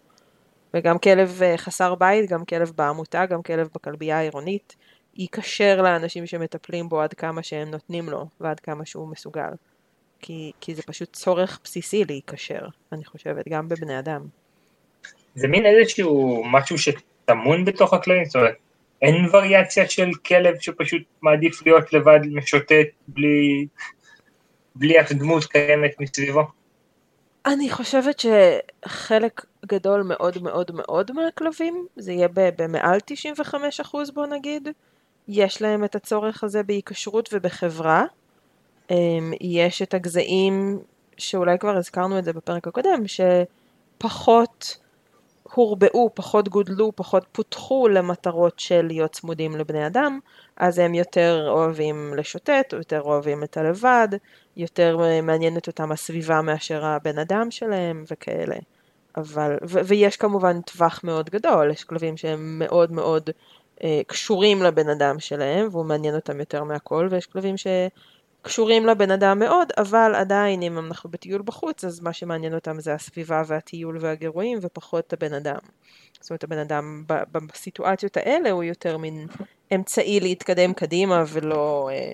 [0.76, 4.76] וגם כלב אה, חסר בית, גם כלב בעמותה, גם כלב בכלבייה העירונית,
[5.14, 9.50] ייקשר לאנשים שמטפלים בו עד כמה שהם נותנים לו ועד כמה שהוא מסוגל.
[10.20, 12.60] כי, כי זה פשוט צורך בסיסי להיקשר,
[12.92, 14.20] אני חושבת, גם בבני אדם.
[15.34, 18.54] זה מין איזשהו משהו שטמון בתוך הכלבים, זאת אומרת,
[19.02, 23.66] אין וריאציה של כלב שפשוט מעדיף להיות לבד משוטט בלי,
[24.74, 26.42] בלי הדמות קיימת מסביבו.
[27.46, 32.98] אני חושבת שחלק גדול מאוד מאוד מאוד מהכלבים, זה יהיה במעל
[33.80, 34.68] 95% בוא נגיד,
[35.28, 38.04] יש להם את הצורך הזה בהיקשרות ובחברה.
[38.90, 40.78] אמ, יש את הגזעים,
[41.18, 44.78] שאולי כבר הזכרנו את זה בפרק הקודם, שפחות
[45.56, 50.18] הורבעו, פחות גודלו, פחות פותחו למטרות של להיות צמודים לבני אדם,
[50.56, 54.08] אז הם יותר אוהבים לשוטט, או יותר אוהבים את הלבד,
[54.56, 58.56] יותר מעניינת אותם הסביבה מאשר הבן אדם שלהם וכאלה.
[59.16, 63.30] אבל, ו- ויש כמובן טווח מאוד גדול, יש כלבים שהם מאוד מאוד
[63.84, 67.56] אה, קשורים לבן אדם שלהם, והוא מעניין אותם יותר מהכל, ויש כלבים
[68.46, 72.94] שקשורים לבן אדם מאוד, אבל עדיין אם אנחנו בטיול בחוץ, אז מה שמעניין אותם זה
[72.94, 75.58] הסביבה והטיול והגירויים, ופחות הבן אדם.
[76.20, 79.26] זאת אומרת, הבן אדם בסיטואציות האלה הוא יותר מין
[79.74, 82.12] אמצעי להתקדם קדימה, ולא אה,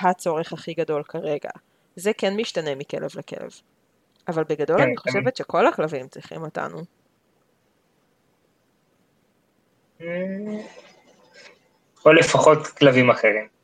[0.00, 1.50] הצורך הכי גדול כרגע.
[1.96, 3.50] זה כן משתנה מכלב לכלב.
[4.28, 6.78] אבל בגדול כן, אני אני- חושבת שכל הכלבים צריכים אותנו.
[12.06, 13.55] או לפחות כלבים אחרים.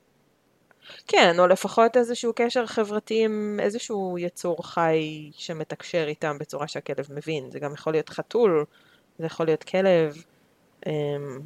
[1.09, 7.51] כן, או לפחות איזשהו קשר חברתי עם איזשהו יצור חי שמתקשר איתם בצורה שהכלב מבין.
[7.51, 8.65] זה גם יכול להיות חתול,
[9.19, 10.17] זה יכול להיות כלב,
[10.87, 11.41] אמ,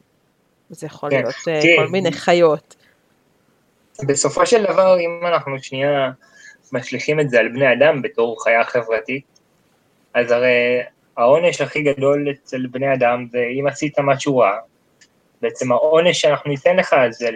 [0.71, 2.77] זה יכול כן, להיות אה, תראי, כל מיני חיות.
[4.07, 6.11] בסופו של דבר, אם אנחנו שנייה
[6.73, 9.25] משליכים את זה על בני אדם בתור חיה חברתית,
[10.14, 10.81] אז הרי
[11.16, 14.59] העונש הכי גדול אצל בני אדם זה אם עשית משהו רע,
[15.42, 17.31] בעצם העונש שאנחנו ניתן לך זה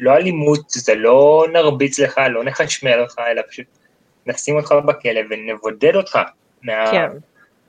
[0.00, 3.66] לא אלימות, זה לא נרביץ לך, לא נחשמל אותך, אלא פשוט
[4.26, 6.18] נשים אותך בכלא ונבודד אותך
[6.62, 7.08] כן,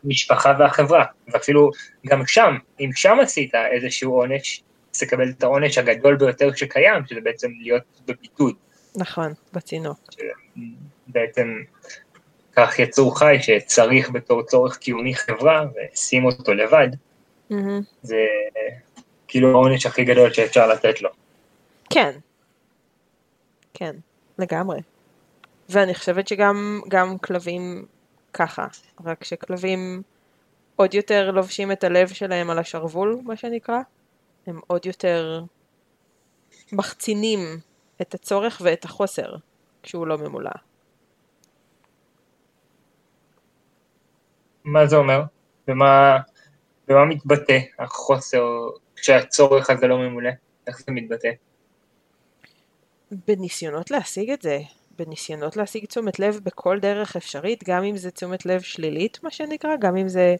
[0.03, 1.05] מהמשפחה והחברה.
[1.27, 1.71] ואפילו
[2.07, 4.63] גם שם, אם שם עשית איזשהו עונש,
[4.95, 8.55] אז תקבל את העונש הגדול ביותר שקיים, שזה בעצם להיות בבידוד.
[8.95, 9.99] נכון, בצינוק.
[11.07, 11.61] בעצם
[12.55, 16.87] כך יצור חי שצריך בתור צורך קיומי חברה, ושים אותו לבד,
[17.49, 17.81] מהמם.
[18.01, 18.25] זה
[19.27, 21.09] כאילו העונש הכי גדול שאפשר לתת לו.
[21.89, 22.19] כן.
[23.73, 23.95] כן,
[24.37, 24.79] לגמרי.
[25.69, 27.85] ואני חושבת שגם גם כלבים
[28.33, 28.67] ככה,
[29.05, 30.01] רק שכלבים
[30.75, 33.79] עוד יותר לובשים את הלב שלהם על השרוול, מה שנקרא.
[34.47, 35.43] הם עוד יותר
[36.71, 37.39] מחצינים
[38.01, 39.35] את הצורך ואת החוסר
[39.83, 40.51] כשהוא לא ממולא.
[44.63, 45.21] מה זה אומר?
[45.67, 46.17] ומה,
[46.87, 48.45] ומה מתבטא החוסר
[48.95, 50.29] כשהצורך הזה לא ממולא?
[50.67, 51.29] איך זה מתבטא?
[53.11, 54.59] בניסיונות להשיג את זה,
[54.97, 59.75] בניסיונות להשיג תשומת לב בכל דרך אפשרית, גם אם זה תשומת לב שלילית, מה שנקרא,
[59.79, 60.35] גם אם זה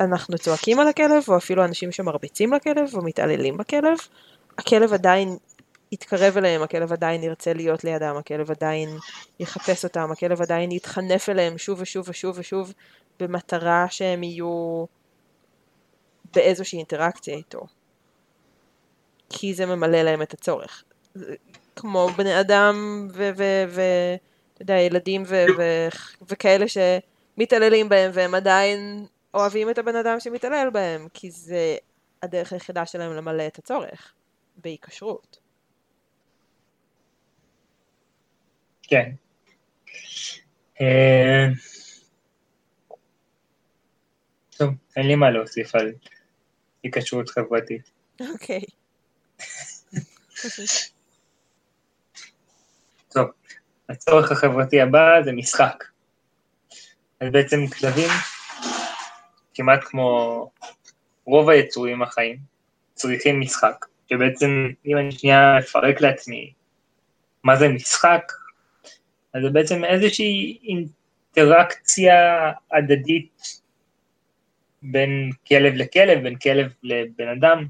[0.00, 3.98] אנחנו צועקים על הכלב, או אפילו אנשים שמרביצים לכלב, או מתעללים בכלב,
[4.58, 5.36] הכלב עדיין
[5.92, 8.88] יתקרב אליהם, הכלב עדיין ירצה להיות לידם, הכלב עדיין
[9.40, 12.72] יחפש אותם, הכלב עדיין יתחנף אליהם שוב ושוב ושוב ושוב,
[13.20, 14.84] במטרה שהם יהיו
[16.34, 17.66] באיזושהי אינטראקציה איתו.
[19.28, 20.84] כי זה ממלא להם את הצורך.
[21.76, 25.88] כמו בני אדם ואתה יודע, ילדים ו- ו-
[26.28, 31.76] וכאלה שמתעללים בהם והם עדיין אוהבים את הבן אדם שמתעלל בהם, כי זה
[32.22, 34.14] הדרך היחידה שלהם למלא את הצורך,
[34.56, 35.38] בהיקשרות.
[38.82, 39.10] כן.
[40.80, 41.46] אה,
[44.56, 45.92] טוב, אין לי מה להוסיף על
[46.82, 47.90] היקשרות חברתית.
[48.20, 48.62] אוקיי.
[53.14, 53.30] טוב,
[53.92, 55.84] הצורך החברתי הבא זה משחק.
[57.20, 58.08] אז בעצם כלבים,
[59.54, 60.50] כמעט כמו
[61.24, 62.36] רוב היצורים החיים,
[62.94, 63.86] צריכים משחק.
[64.10, 66.52] שבעצם, אם אני שנייה אפרק לעצמי
[67.44, 68.32] מה זה משחק,
[69.34, 73.42] אז זה בעצם איזושהי אינטראקציה הדדית
[74.82, 77.66] בין כלב לכלב, בין כלב לבן אדם,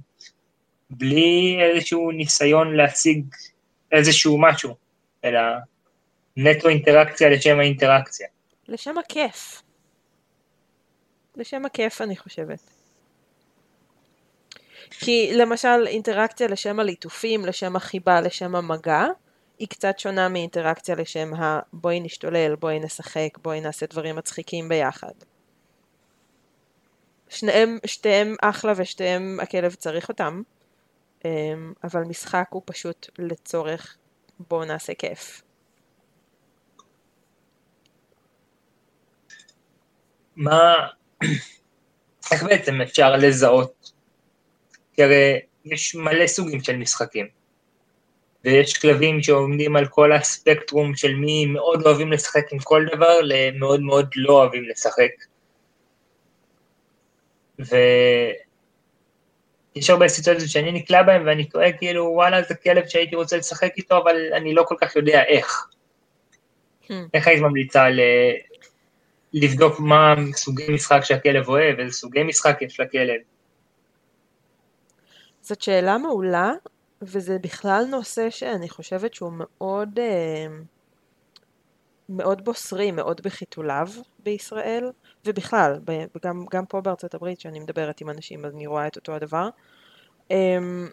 [0.90, 3.24] בלי איזשהו ניסיון להשיג
[3.92, 4.76] איזשהו משהו,
[5.24, 5.40] אלא
[6.36, 8.28] נטו אינטראקציה לשם האינטראקציה.
[8.68, 9.62] לשם הכיף.
[11.36, 12.60] לשם הכיף אני חושבת.
[14.90, 19.06] כי למשל אינטראקציה לשם הליטופים, לשם החיבה, לשם המגע,
[19.58, 25.12] היא קצת שונה מאינטראקציה לשם ה בואי נשתולל, בואי נשחק, בואי נעשה דברים מצחיקים ביחד.
[27.28, 30.42] שניהם, שתיהם אחלה ושתיהם הכלב צריך אותם,
[31.24, 33.96] אמ, אבל משחק הוא פשוט לצורך
[34.48, 35.42] בואו נעשה כיף.
[40.42, 40.74] מה,
[42.32, 43.92] איך בעצם אפשר לזהות?
[44.92, 47.28] כי הרי יש מלא סוגים של משחקים,
[48.44, 53.80] ויש כלבים שעומדים על כל הספקטרום של מי מאוד אוהבים לשחק עם כל דבר, למאוד
[53.80, 55.10] מאוד לא אוהבים לשחק.
[57.58, 58.40] ויש
[59.90, 63.98] הרבה סיטואציות שאני נקלע בהן ואני טועה כאילו וואלה זה כלב שהייתי רוצה לשחק איתו
[63.98, 65.66] אבל אני לא כל כך יודע איך.
[66.82, 66.92] Hmm.
[67.14, 67.86] איך היית ממליצה.
[69.34, 73.20] לבדוק מה סוגי משחק שהכלב אוהב, איזה סוגי משחק יש לכלב?
[75.40, 76.52] זאת שאלה מעולה,
[77.02, 80.46] וזה בכלל נושא שאני חושבת שהוא מאוד, אה,
[82.08, 84.90] מאוד בוסרי, מאוד בחיתוליו בישראל,
[85.24, 85.80] ובכלל,
[86.24, 89.48] גם, גם פה בארצות הברית, שאני מדברת עם אנשים, אז אני רואה את אותו הדבר.
[90.30, 90.88] אמ,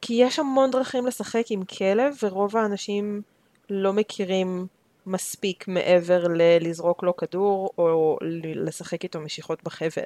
[0.00, 3.22] כי יש המון דרכים לשחק עם כלב, ורוב האנשים
[3.70, 4.66] לא מכירים
[5.08, 8.18] מספיק מעבר ללזרוק לו כדור, או
[8.54, 10.02] לשחק איתו משיכות בחבל.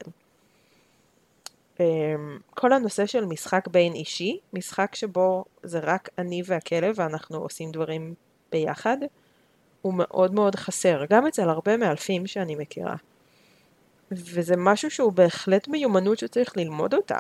[1.81, 7.71] אמ, כל הנושא של משחק בין אישי, משחק שבו זה רק אני והכלב ואנחנו עושים
[7.73, 8.15] דברים
[8.53, 8.97] ביחד,
[9.83, 12.95] הוא מאוד מאוד חסר, גם אצל הרבה מאלפים שאני מכירה.
[14.11, 17.19] וזה משהו שהוא בהחלט מיומנות שצריך ללמוד אותה.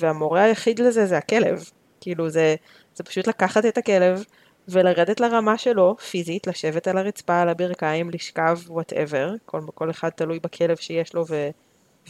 [0.00, 1.70] והמורה היחיד לזה זה הכלב.
[2.00, 2.54] כאילו זה,
[2.94, 4.24] זה פשוט לקחת את הכלב
[4.68, 10.38] ולרדת לרמה שלו, פיזית, לשבת על הרצפה, על הברכיים, לשכב, וואטאבר, כל, כל אחד תלוי
[10.38, 11.50] בכלב שיש לו ו,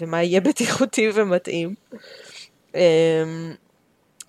[0.01, 1.75] ומה יהיה בטיחותי ומתאים.
[2.75, 2.81] אמ,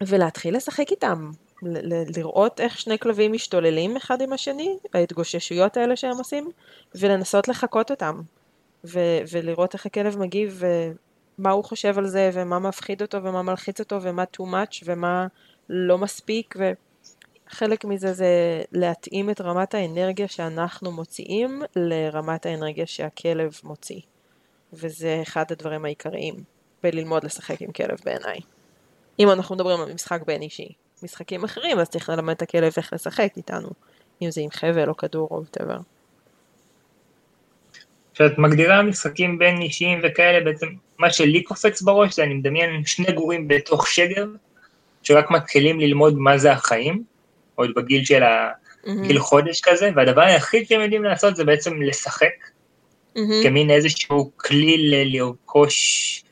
[0.07, 1.31] ולהתחיל לשחק איתם,
[1.63, 6.51] ל- לראות איך שני כלבים משתוללים אחד עם השני, ההתגוששויות האלה שהם עושים,
[6.95, 8.21] ולנסות לחקות אותם.
[8.85, 10.63] ו- ולראות איך הכלב מגיב
[11.39, 15.27] ומה הוא חושב על זה ומה מפחיד אותו ומה מלחיץ אותו ומה too much ומה
[15.69, 16.55] לא מספיק
[17.51, 23.99] וחלק מזה זה להתאים את רמת האנרגיה שאנחנו מוציאים לרמת האנרגיה שהכלב מוציא
[24.73, 26.35] וזה אחד הדברים העיקריים
[26.83, 28.39] בללמוד לשחק עם כלב בעיניי.
[29.19, 30.67] אם אנחנו מדברים על משחק בין אישי,
[31.03, 33.69] משחקים אחרים אז צריך ללמד את הכלב איך לשחק איתנו,
[34.21, 35.79] אם זה עם חבל או כדור או whatever.
[38.13, 40.67] כשאת מגדירה משחקים בין אישיים וכאלה, בעצם
[40.97, 44.25] מה שלי קופץ בראש זה אני מדמיין שני גורים בתוך שגר,
[45.03, 47.03] שרק מתחילים ללמוד מה זה החיים,
[47.57, 49.19] עוד בגיל של הגיל mm-hmm.
[49.19, 52.27] חודש כזה, והדבר היחיד שהם יודעים לעשות זה בעצם לשחק.
[53.43, 56.23] כמין איזשהו כלי לרכוש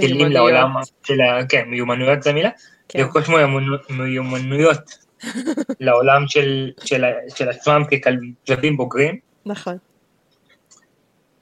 [0.00, 0.32] כלים.
[0.32, 0.70] לעולם
[1.02, 1.46] של ה...
[1.48, 2.50] כן, מיומנויות זה המילה?
[2.88, 2.98] כן.
[2.98, 4.98] לרכוש מיומנו- מיומנויות
[5.80, 9.18] לעולם של, של, ה- של עצמם ככלבים בוגרים.
[9.46, 9.76] נכון.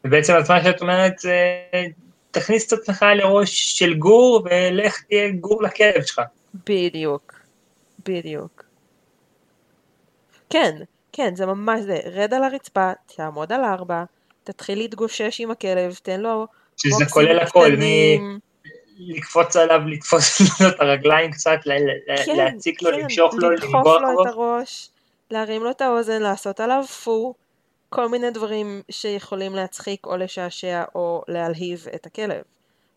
[0.04, 1.36] ובעצם אז מה שאת אומרת זה,
[2.30, 6.20] תכניס את עצמך לראש של גור ולך תהיה גור לכלב שלך.
[6.66, 7.34] בדיוק.
[8.08, 8.64] בדיוק.
[10.52, 10.76] כן,
[11.12, 12.00] כן, זה ממש זה.
[12.04, 14.04] רד על הרצפה, תעמוד על ארבע,
[14.44, 16.46] תתחיל להתגושש עם הכלב, תן לו
[16.76, 18.38] שזה כולל הכל, קטנים.
[18.98, 21.58] מלקפוץ עליו, לתפוס לו את הרגליים קצת,
[22.26, 24.22] כן, להציק לו, כן, למשוך לו, לדחוף לו.
[24.22, 24.90] את הראש,
[25.30, 27.34] להרים לו את האוזן, לעשות עליו פו,
[27.88, 32.42] כל מיני דברים שיכולים להצחיק או לשעשע או להלהיב את הכלב.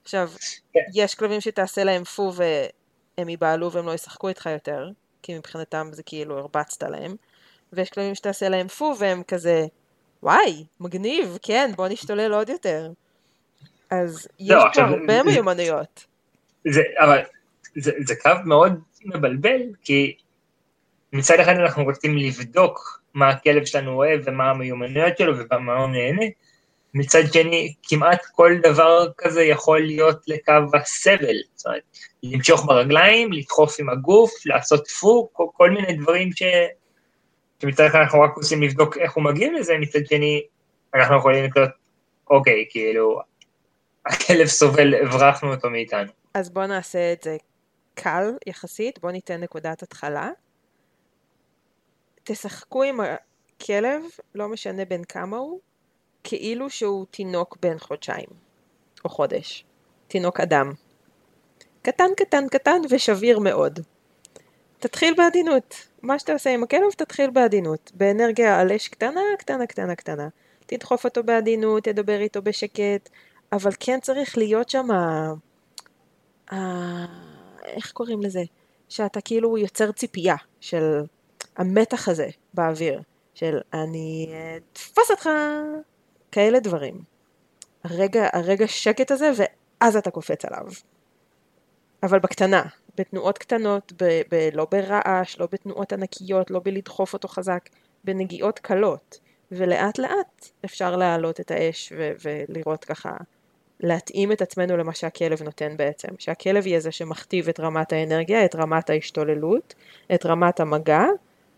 [0.03, 0.29] עכשיו,
[0.73, 0.79] כן.
[0.93, 4.89] יש כלבים שתעשה להם פו והם ייבהלו והם לא ישחקו איתך יותר,
[5.23, 7.15] כי מבחינתם זה כאילו הרבצת להם,
[7.73, 9.65] ויש כלבים שתעשה להם פו והם כזה,
[10.23, 12.89] וואי, מגניב, כן, בוא נשתולל עוד יותר.
[13.89, 16.05] אז יש לא, פה הרבה זה- מיומנויות.
[16.67, 17.19] זה, אבל
[17.75, 20.15] זה, זה קו מאוד מבלבל, כי
[21.13, 26.25] מצד אחד אנחנו רוצים לבדוק מה הכלב שלנו אוהב ומה המיומנויות שלו ומה הוא נהנה,
[26.93, 31.81] מצד שני כמעט כל דבר כזה יכול להיות לקו הסבל, זאת אומרת,
[32.23, 36.43] למשוך ברגליים, לדחוף עם הגוף, לעשות פוק, כל, כל מיני דברים ש...
[37.61, 40.43] שמצד אחד אנחנו רק רוצים לבדוק איך הוא מגיע לזה, מצד שני
[40.95, 41.69] אנחנו יכולים לקלוט,
[42.29, 43.21] אוקיי, כאילו,
[44.05, 46.11] הכלב סובל, הברחנו אותו מאיתנו.
[46.33, 47.37] אז בואו נעשה את זה
[47.93, 50.29] קל יחסית, בואו ניתן נקודת התחלה.
[52.23, 54.03] תשחקו עם הכלב,
[54.35, 55.59] לא משנה בין כמה הוא,
[56.23, 58.27] כאילו שהוא תינוק בן חודשיים,
[59.05, 59.65] או חודש.
[60.07, 60.71] תינוק אדם.
[61.81, 63.79] קטן קטן קטן ושביר מאוד.
[64.79, 65.75] תתחיל בעדינות.
[66.05, 67.91] מה שאתה עושה עם הכלב, תתחיל בעדינות.
[67.93, 70.27] באנרגיה על אש קטנה, קטנה, קטנה, קטנה.
[70.65, 73.09] תדחוף אותו בעדינות, תדבר איתו בשקט,
[73.51, 75.33] אבל כן צריך להיות שם ה...
[76.51, 76.55] ה...
[77.63, 78.43] איך קוראים לזה?
[78.89, 81.01] שאתה כאילו יוצר ציפייה של
[81.57, 83.01] המתח הזה באוויר,
[83.33, 85.29] של אני אה, אתפוס אותך,
[86.31, 87.03] כאלה דברים.
[87.83, 90.65] הרגע, הרגע שקט הזה, ואז אתה קופץ עליו.
[92.03, 92.63] אבל בקטנה,
[92.97, 97.69] בתנועות קטנות, ב- ב- לא ברעש, לא בתנועות ענקיות, לא בלדחוף אותו חזק,
[98.03, 99.19] בנגיעות קלות.
[99.51, 103.11] ולאט לאט אפשר להעלות את האש ו- ולראות ככה,
[103.79, 106.07] להתאים את עצמנו למה שהכלב נותן בעצם.
[106.19, 109.75] שהכלב יהיה זה שמכתיב את רמת האנרגיה, את רמת ההשתוללות,
[110.15, 111.03] את רמת המגע,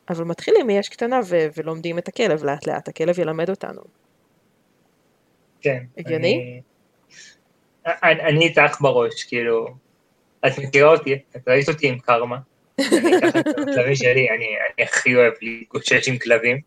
[0.10, 3.82] אבל מתחילים מאש קטנה ו- ולומדים את הכלב לאט לאט, הכלב ילמד אותנו.
[5.62, 5.84] כן.
[5.98, 6.62] הגיוני?
[7.86, 9.68] אני, אני, אני איתך בראש, כאילו,
[10.48, 12.38] את מכירה אותי, את ראית אותי עם קרמה.
[12.80, 16.62] אני את הכלבים שלי, אני, אני הכי אוהב להתגושש עם כלבים.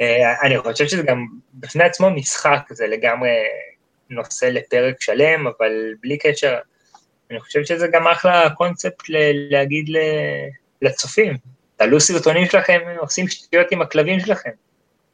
[0.00, 3.30] אה, אני חושב שזה גם בפני עצמו משחק, זה לגמרי
[4.10, 6.58] נושא לפרק שלם, אבל בלי קשר,
[7.30, 9.98] אני חושב שזה גם אחלה קונספט ל- להגיד ל-
[10.82, 11.36] לצופים.
[11.76, 14.50] תעלו סרטונים שלכם, עושים שטויות עם הכלבים שלכם.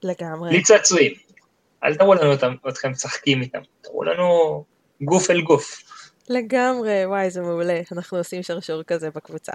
[0.02, 0.50] לגמרי.
[0.50, 1.12] בלי צעצועים.
[1.84, 4.64] אל תראו לנו אותם, אתכם משחקים איתם, תראו לנו
[5.02, 5.82] גוף אל גוף.
[6.28, 7.80] לגמרי, וואי, זה מעולה.
[7.92, 9.52] אנחנו עושים שרשור כזה בקבוצה.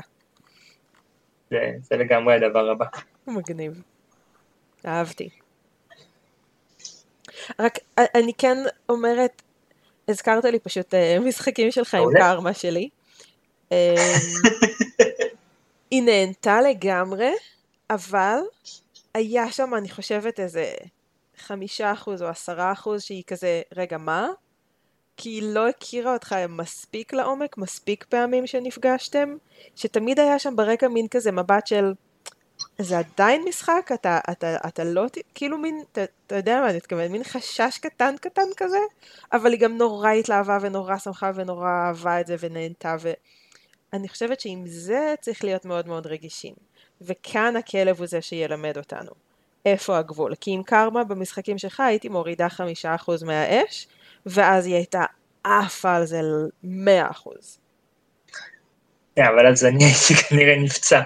[1.49, 2.85] זה, זה לגמרי הדבר הבא.
[3.27, 3.81] מגניב.
[4.85, 5.29] אהבתי.
[7.59, 8.57] רק אני כן
[8.89, 9.41] אומרת,
[10.07, 12.09] הזכרת לי פשוט אה, משחקים שלך עם.
[12.17, 12.89] קרמה שלי.
[13.71, 14.15] אה,
[15.91, 17.31] היא נהנתה לגמרי,
[17.89, 18.37] אבל
[19.13, 20.73] היה שם, אני חושבת, איזה
[21.37, 24.27] חמישה אחוז או עשרה אחוז שהיא כזה, רגע, מה?
[25.21, 29.35] כי היא לא הכירה אותך מספיק לעומק, מספיק פעמים שנפגשתם,
[29.75, 31.93] שתמיד היה שם ברקע מין כזה מבט של,
[32.79, 33.91] זה עדיין משחק?
[33.93, 35.05] אתה, אתה, אתה לא,
[35.35, 38.77] כאילו מין, אתה, אתה יודע מה אני מתכוונת, מין חשש קטן קטן כזה,
[39.33, 42.95] אבל היא גם נורא התלהבה ונורא שמחה ונורא אהבה את זה ונהנתה,
[43.93, 46.53] ואני חושבת שעם זה צריך להיות מאוד מאוד רגישים.
[47.01, 49.11] וכאן הכלב הוא זה שילמד אותנו.
[49.65, 50.35] איפה הגבול?
[50.35, 53.87] כי עם קרמה במשחקים שלך הייתי מורידה חמישה אחוז מהאש,
[54.25, 55.03] ואז היא הייתה
[55.43, 56.21] עפה על זה
[56.63, 57.57] מאה אחוז.
[59.15, 61.01] כן, אבל אז אני הייתי כנראה נפצע.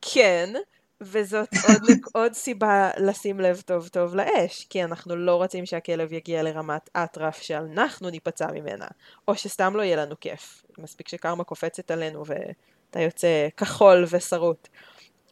[0.00, 0.52] כן,
[1.00, 1.82] וזאת עוד,
[2.14, 7.42] עוד סיבה לשים לב טוב טוב לאש, כי אנחנו לא רוצים שהכלב יגיע לרמת אטרף
[7.42, 8.86] שאנחנו ניפצע ממנה,
[9.28, 10.62] או שסתם לא יהיה לנו כיף.
[10.78, 14.68] מספיק שקרמה קופצת עלינו ואתה יוצא כחול ושרוט.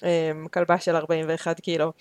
[0.02, 1.92] אמ, כלבה של 41 קילו.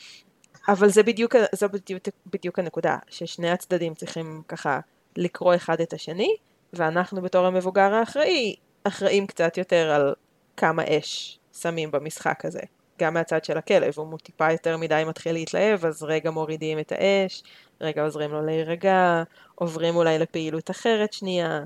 [0.68, 4.80] אבל זה בדיוק, זו בדיוק, בדיוק הנקודה, ששני הצדדים צריכים ככה
[5.18, 6.36] לקרוא אחד את השני,
[6.74, 10.14] ואנחנו בתור המבוגר האחראי, אחראים קצת יותר על
[10.58, 12.60] כמה אש שמים במשחק הזה.
[13.00, 16.92] גם מהצד של הכלב, אם הוא טיפה יותר מדי מתחיל להתלהב, אז רגע מורידים את
[16.92, 17.44] האש,
[17.82, 19.24] רגע עוזרים לו להירגע,
[19.56, 21.64] עוברים אולי לפעילות אחרת שנייה,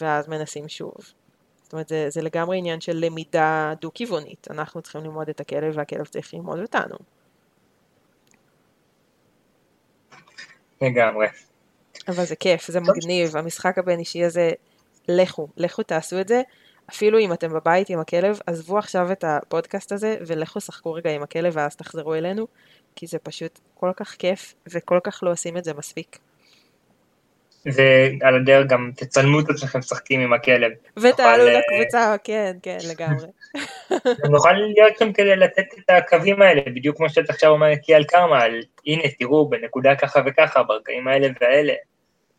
[0.00, 0.94] ואז מנסים שוב.
[1.62, 4.46] זאת אומרת, זה, זה לגמרי עניין של למידה דו-כיוונית.
[4.50, 6.96] אנחנו צריכים ללמוד את הכלב והכלב צריך ללמוד אותנו.
[10.82, 11.26] לגמרי.
[12.08, 14.50] אבל זה כיף, זה מגניב, המשחק הבין אישי הזה,
[15.08, 16.42] לכו, לכו תעשו את זה.
[16.90, 21.22] אפילו אם אתם בבית עם הכלב, עזבו עכשיו את הפודקאסט הזה ולכו שחקו רגע עם
[21.22, 22.46] הכלב ואז תחזרו אלינו,
[22.96, 26.18] כי זה פשוט כל כך כיף וכל כך לא עושים את זה מספיק.
[27.66, 30.72] ועל הדרך גם תצלמו את עצמכם משחקים עם הכלב.
[30.96, 33.26] ותעלו נוכל, אה, לקבוצה, כן, כן, לגמרי.
[34.32, 38.04] נוכל להיות שם כדי לתת את הקווים האלה, בדיוק כמו שאת עכשיו אומרת לי על
[38.04, 41.72] קרמה, על הנה תראו בנקודה ככה וככה, ברגעים האלה והאלה.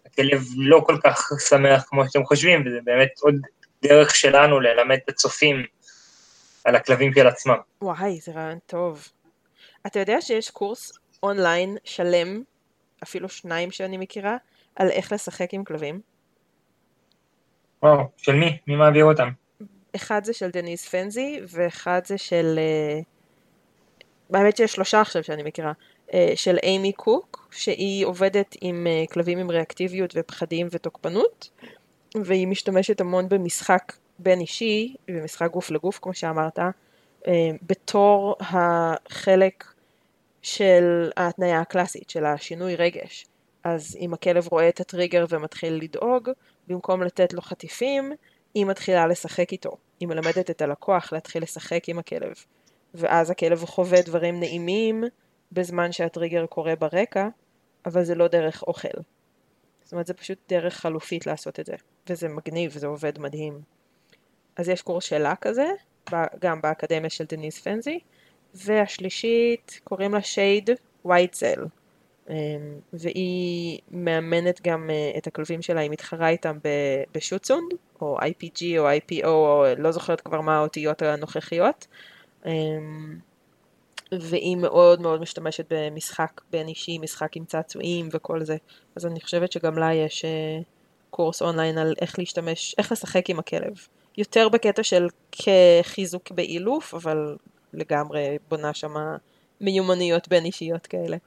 [0.05, 3.35] הכלב לא כל כך שמח כמו שאתם חושבים, וזה באמת עוד
[3.83, 5.65] דרך שלנו ללמד את הצופים
[6.65, 7.57] על הכלבים של עצמם.
[7.81, 9.07] וואי, זה רעיון טוב.
[9.87, 10.91] אתה יודע שיש קורס
[11.23, 12.43] אונליין שלם,
[13.03, 14.37] אפילו שניים שאני מכירה,
[14.75, 16.01] על איך לשחק עם כלבים?
[17.83, 18.57] וואו, של מי?
[18.67, 19.29] מי מעביר אותם?
[19.95, 22.59] אחד זה של דניס פנזי, ואחד זה של...
[22.59, 22.99] אה,
[24.39, 25.71] האמת שיש שלושה עכשיו שאני מכירה.
[26.13, 31.49] אה, של אימי קוק, שהיא עובדת עם אה, כלבים עם ריאקטיביות ופחדים ותוקפנות,
[32.23, 36.59] והיא משתמשת המון במשחק בין אישי, במשחק גוף לגוף כמו שאמרת,
[37.61, 39.63] בתור החלק
[40.41, 43.25] של ההתניה הקלאסית, של השינוי רגש.
[43.63, 46.29] אז אם הכלב רואה את הטריגר ומתחיל לדאוג,
[46.67, 48.11] במקום לתת לו חטיפים,
[48.53, 49.77] היא מתחילה לשחק איתו.
[49.99, 52.33] היא מלמדת את הלקוח להתחיל לשחק עם הכלב.
[52.93, 55.03] ואז הכלב חווה דברים נעימים
[55.51, 57.27] בזמן שהטריגר קורה ברקע,
[57.85, 59.01] אבל זה לא דרך אוכל.
[59.83, 61.75] זאת אומרת, זה פשוט דרך חלופית לעשות את זה.
[62.09, 63.61] וזה מגניב, זה עובד מדהים.
[64.55, 65.65] אז יש קורס שלה כזה,
[66.39, 67.99] גם באקדמיה של דניס פנזי,
[68.53, 70.69] והשלישית קוראים לה שייד
[71.05, 71.65] וייטזל.
[72.29, 72.35] אמ,
[72.93, 76.57] והיא מאמנת גם אה, את הכלבים שלה, היא מתחרה איתם
[77.15, 81.87] בשוטסונד, או IPG או IPO, או לא זוכרת כבר מה האותיות הנוכחיות.
[82.45, 83.19] אמ,
[84.11, 88.57] והיא מאוד מאוד משתמשת במשחק בין אישי, משחק עם צעצועים וכל זה.
[88.95, 90.59] אז אני חושבת שגם לה יש אה,
[91.09, 93.87] קורס אונליין על איך להשתמש, איך לשחק עם הכלב.
[94.17, 97.37] יותר בקטע של כחיזוק באילוף, אבל
[97.73, 99.17] לגמרי בונה שמה
[99.61, 101.17] מיומנויות בין אישיות כאלה.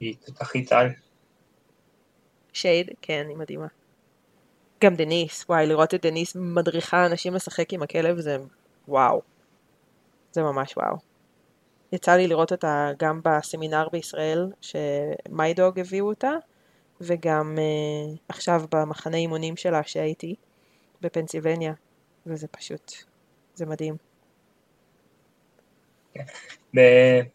[0.00, 0.88] היא תותחית על.
[2.52, 3.66] שייד, כן, היא מדהימה.
[4.84, 8.36] גם דניס, וואי, לראות את דניס מדריכה אנשים לשחק עם הכלב זה
[8.88, 9.22] וואו.
[10.32, 10.96] זה ממש וואו.
[11.92, 16.32] יצא לי לראות אותה גם בסמינר בישראל, שמיידוג הביאו אותה,
[17.00, 20.34] וגם uh, עכשיו במחנה אימונים שלה שהייתי
[21.00, 21.72] בפנסילבניה,
[22.26, 22.92] וזה פשוט,
[23.54, 24.05] זה מדהים.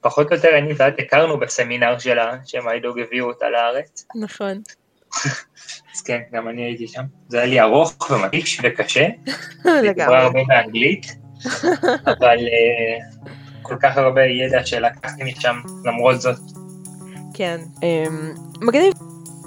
[0.02, 4.06] פחות או יותר אני ואת הכרנו בסמינר שלה, שמיידוג הביאו אותה לארץ.
[4.16, 4.62] נכון.
[5.96, 7.02] אז כן, גם אני הייתי שם.
[7.28, 9.08] זה היה לי ארוך ומתיש וקשה.
[9.66, 9.94] לגמרי.
[9.94, 11.06] דיברה הרבה באנגלית,
[12.18, 13.28] אבל uh,
[13.62, 15.56] כל כך הרבה ידע שלקחתי משם
[15.86, 16.40] למרות זאת.
[17.34, 17.58] כן.
[17.76, 18.94] Um, מגניב.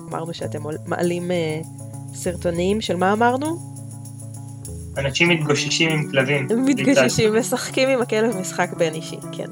[0.08, 3.73] אמרנו שאתם מעלים uh, סרטונים של מה אמרנו?
[4.98, 6.48] אנשים מתגוששים עם כלבים.
[6.66, 9.48] מתגוששים, משחקים עם הכלב משחק בין אישי, כן.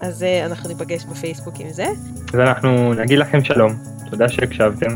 [0.00, 1.86] אז uh, אנחנו ניפגש בפייסבוק עם זה.
[2.34, 3.72] אז אנחנו נגיד לכם שלום,
[4.10, 4.94] תודה שהקשבתם.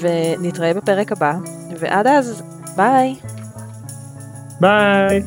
[0.00, 1.34] ונתראה בפרק הבא,
[1.80, 2.42] ועד אז,
[2.76, 3.14] ביי.
[4.60, 5.22] ביי.